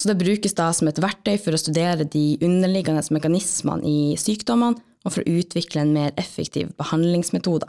Så 0.00 0.08
det 0.08 0.16
brukes 0.22 0.56
da 0.56 0.70
som 0.72 0.88
et 0.88 1.00
verktøy 1.02 1.36
for 1.36 1.52
å 1.52 1.60
studere 1.60 2.08
de 2.08 2.38
underliggende 2.40 3.04
mekanismene 3.12 3.84
i 3.84 3.98
sykdommene 4.16 4.80
og 5.04 5.12
for 5.12 5.20
å 5.20 5.36
utvikle 5.42 5.84
en 5.84 5.92
mer 5.92 6.16
effektiv 6.20 6.72
behandlingsmetode. 6.80 7.68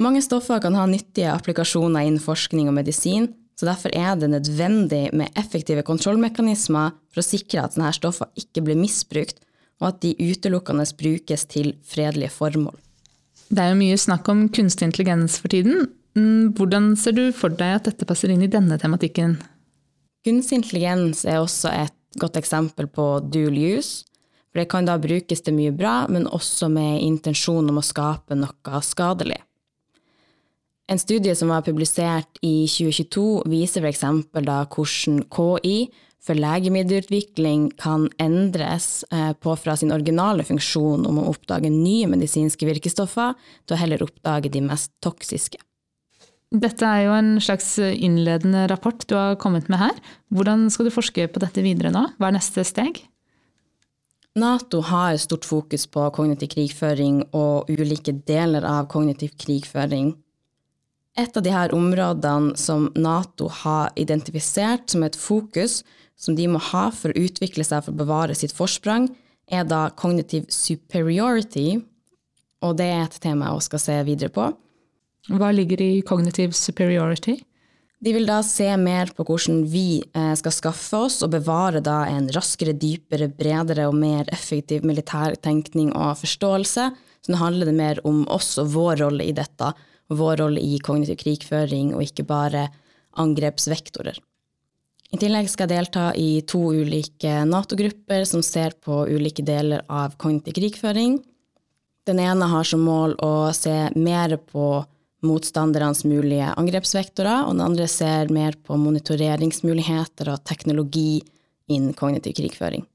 Mange 0.00 0.22
stoffer 0.22 0.62
kan 0.62 0.78
ha 0.78 0.86
nyttige 0.86 1.34
applikasjoner 1.34 2.06
innen 2.06 2.22
forskning 2.22 2.70
og 2.70 2.78
medisin, 2.78 3.26
så 3.60 3.66
derfor 3.68 3.92
er 3.92 4.14
det 4.16 4.30
nødvendig 4.32 5.10
med 5.12 5.34
effektive 5.36 5.82
kontrollmekanismer 5.84 6.94
for 7.12 7.20
å 7.20 7.26
sikre 7.26 7.66
at 7.66 7.74
sånne 7.76 7.90
stoffer 7.92 8.30
ikke 8.40 8.62
blir 8.64 8.78
misbrukt, 8.80 9.42
og 9.82 9.90
at 9.90 9.98
de 10.00 10.14
utelukkende 10.16 10.86
brukes 10.96 11.44
til 11.52 11.74
fredelige 11.84 12.32
formål. 12.32 12.72
Det 13.52 13.60
er 13.60 13.74
jo 13.74 13.80
mye 13.82 13.98
snakk 14.00 14.30
om 14.32 14.46
kunstig 14.48 14.88
intelligens 14.88 15.36
for 15.42 15.52
tiden. 15.52 15.90
Mm, 16.16 16.56
hvordan 16.56 16.94
ser 16.96 17.18
du 17.18 17.26
for 17.36 17.52
deg 17.52 17.82
at 17.82 17.90
dette 17.90 18.08
passer 18.08 18.32
inn 18.32 18.46
i 18.46 18.48
denne 18.48 18.80
tematikken? 18.80 19.36
Kunstig 20.24 20.62
intelligens 20.62 21.26
er 21.28 21.42
også 21.42 21.74
et 21.82 21.96
godt 22.20 22.40
eksempel 22.40 22.88
på 22.88 23.10
dual 23.28 23.60
use. 23.60 24.06
For 24.50 24.62
det 24.62 24.70
kan 24.72 24.88
da 24.88 24.96
brukes 24.98 25.44
til 25.44 25.58
mye 25.58 25.76
bra, 25.76 26.06
men 26.08 26.24
også 26.32 26.72
med 26.72 27.04
intensjon 27.04 27.68
om 27.68 27.76
å 27.76 27.84
skape 27.84 28.40
noe 28.40 28.82
skadelig. 28.88 29.42
En 30.90 30.98
studie 30.98 31.36
som 31.38 31.48
var 31.52 31.62
publisert 31.62 32.38
i 32.42 32.66
2022, 32.66 33.44
viser 33.46 33.84
f.eks. 33.86 34.00
da 34.42 34.56
hvordan 34.66 35.20
KI 35.30 35.74
for 36.20 36.34
legemiddelutvikling 36.36 37.68
kan 37.78 38.08
endres 38.18 39.04
eh, 39.14 39.30
på 39.38 39.54
fra 39.56 39.76
sin 39.78 39.92
originale 39.94 40.42
funksjon 40.44 41.06
om 41.06 41.20
å 41.20 41.28
oppdage 41.30 41.70
nye 41.70 42.08
medisinske 42.10 42.66
virkestoffer, 42.66 43.36
til 43.64 43.76
å 43.76 43.78
heller 43.78 44.02
oppdage 44.02 44.50
de 44.50 44.64
mest 44.66 44.90
toksiske. 45.04 45.60
Dette 46.50 46.82
er 46.82 47.04
jo 47.04 47.12
en 47.14 47.30
slags 47.38 47.76
innledende 47.78 48.64
rapport 48.72 49.06
du 49.06 49.14
har 49.14 49.38
kommet 49.38 49.68
med 49.70 49.78
her. 49.78 50.00
Hvordan 50.34 50.66
skal 50.74 50.88
du 50.88 50.92
forske 50.92 51.28
på 51.30 51.42
dette 51.44 51.62
videre 51.62 51.92
nå? 51.94 52.02
Hva 52.18 52.32
er 52.32 52.34
neste 52.40 52.64
steg? 52.66 52.98
Nato 54.34 54.82
har 54.90 55.14
stort 55.22 55.46
fokus 55.46 55.86
på 55.86 56.08
kognitiv 56.16 56.50
krigføring 56.56 57.22
og 57.30 57.70
ulike 57.70 58.16
deler 58.26 58.66
av 58.66 58.90
kognitiv 58.90 59.38
krigføring 59.38 60.10
et 61.18 61.36
av 61.36 61.42
de 61.42 61.52
her 61.52 61.74
områdene 61.74 62.54
som 62.58 62.88
Nato 62.94 63.48
har 63.62 63.90
identifisert 63.98 64.90
som 64.92 65.02
et 65.02 65.18
fokus 65.18 65.80
som 66.20 66.36
de 66.36 66.46
må 66.52 66.60
ha 66.70 66.88
for 66.94 67.10
å 67.10 67.24
utvikle 67.26 67.64
seg 67.64 67.84
for 67.84 67.94
å 67.94 68.00
bevare 68.02 68.36
sitt 68.36 68.52
forsprang, 68.54 69.08
er 69.50 69.64
da 69.66 69.88
cognitive 69.98 70.52
superiority, 70.52 71.80
og 72.60 72.76
det 72.78 72.90
er 72.92 73.06
et 73.06 73.20
tema 73.22 73.48
jeg 73.48 73.58
også 73.58 73.70
skal 73.72 73.82
se 73.86 73.96
videre 74.06 74.32
på. 74.34 74.50
Hva 75.30 75.50
ligger 75.54 75.80
i 75.82 76.02
cognitive 76.06 76.56
superiority? 76.56 77.38
De 78.00 78.12
vil 78.16 78.24
da 78.28 78.38
se 78.44 78.68
mer 78.80 79.10
på 79.12 79.26
hvordan 79.28 79.64
vi 79.68 80.00
eh, 80.00 80.32
skal 80.38 80.54
skaffe 80.56 81.02
oss 81.08 81.18
og 81.24 81.34
bevare 81.34 81.82
da 81.84 82.06
en 82.08 82.30
raskere, 82.32 82.72
dypere, 82.72 83.28
bredere 83.28 83.84
og 83.90 83.98
mer 84.00 84.28
effektiv 84.32 84.86
militær 84.88 85.36
tenkning 85.44 85.90
og 85.92 86.16
forståelse. 86.22 86.86
Så 87.20 87.32
nå 87.32 87.40
handler 87.40 87.68
det 87.68 87.76
mer 87.76 88.00
om 88.08 88.22
oss 88.32 88.54
og 88.60 88.72
vår 88.72 89.02
rolle 89.02 89.26
i 89.28 89.34
dette, 89.36 89.74
vår 90.10 90.40
rolle 90.42 90.60
i 90.60 90.78
kognitiv 90.82 91.20
krigføring, 91.22 91.94
og 91.94 92.04
ikke 92.04 92.26
bare 92.28 92.68
angrepsvektorer. 93.20 94.18
I 95.10 95.18
tillegg 95.18 95.48
skal 95.50 95.66
jeg 95.66 95.74
delta 95.74 96.04
i 96.14 96.42
to 96.46 96.60
ulike 96.70 97.40
Nato-grupper 97.48 98.22
som 98.28 98.44
ser 98.46 98.76
på 98.78 99.02
ulike 99.10 99.42
deler 99.42 99.82
av 99.90 100.14
kognitiv 100.20 100.54
krigføring. 100.60 101.18
Den 102.06 102.22
ene 102.22 102.46
har 102.52 102.66
som 102.66 102.84
mål 102.86 103.16
å 103.22 103.50
se 103.54 103.90
mer 103.98 104.36
på 104.38 104.68
motstandernes 105.26 106.04
mulige 106.08 106.52
angrepsvektorer, 106.56 107.44
og 107.44 107.56
den 107.56 107.64
andre 107.66 107.88
ser 107.90 108.30
mer 108.32 108.54
på 108.64 108.78
monitoreringsmuligheter 108.80 110.30
og 110.32 110.44
teknologi 110.48 111.20
innen 111.70 111.92
kognitiv 111.98 112.38
krigføring. 112.38 112.86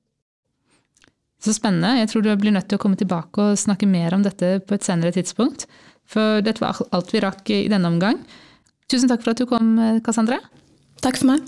Så 1.43 1.53
spennende. 1.53 1.99
Jeg 1.99 2.09
tror 2.09 2.23
du 2.25 2.31
blir 2.39 2.55
nødt 2.55 2.71
til 2.71 2.79
å 2.79 2.81
komme 2.81 2.97
tilbake 2.97 3.51
og 3.51 3.59
snakke 3.59 3.85
mer 3.85 4.15
om 4.15 4.23
dette 4.25 4.57
på 4.65 4.77
et 4.77 4.87
senere 4.87 5.13
tidspunkt. 5.13 5.67
For 6.09 6.41
dette 6.45 6.61
var 6.61 6.79
alt 6.95 7.13
vi 7.13 7.23
rakk 7.23 7.49
i 7.53 7.65
denne 7.71 7.89
omgang. 7.89 8.21
Tusen 8.91 9.09
takk 9.09 9.23
for 9.25 9.33
at 9.33 9.41
du 9.41 9.47
kom, 9.49 9.75
Cassandra. 10.05 10.39
Takk 11.01 11.21
for 11.21 11.33
meg. 11.33 11.45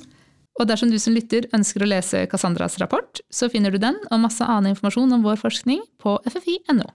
Og 0.58 0.66
dersom 0.70 0.90
du 0.90 0.98
som 1.02 1.14
lytter 1.14 1.46
ønsker 1.54 1.86
å 1.86 1.90
lese 1.90 2.26
Cassandras 2.32 2.80
rapport, 2.82 3.22
så 3.30 3.50
finner 3.54 3.74
du 3.74 3.82
den 3.82 4.00
og 4.10 4.24
masse 4.24 4.46
annen 4.46 4.74
informasjon 4.74 5.14
om 5.20 5.26
vår 5.26 5.38
forskning 5.44 5.84
på 6.02 6.18
ffi.no. 6.26 6.90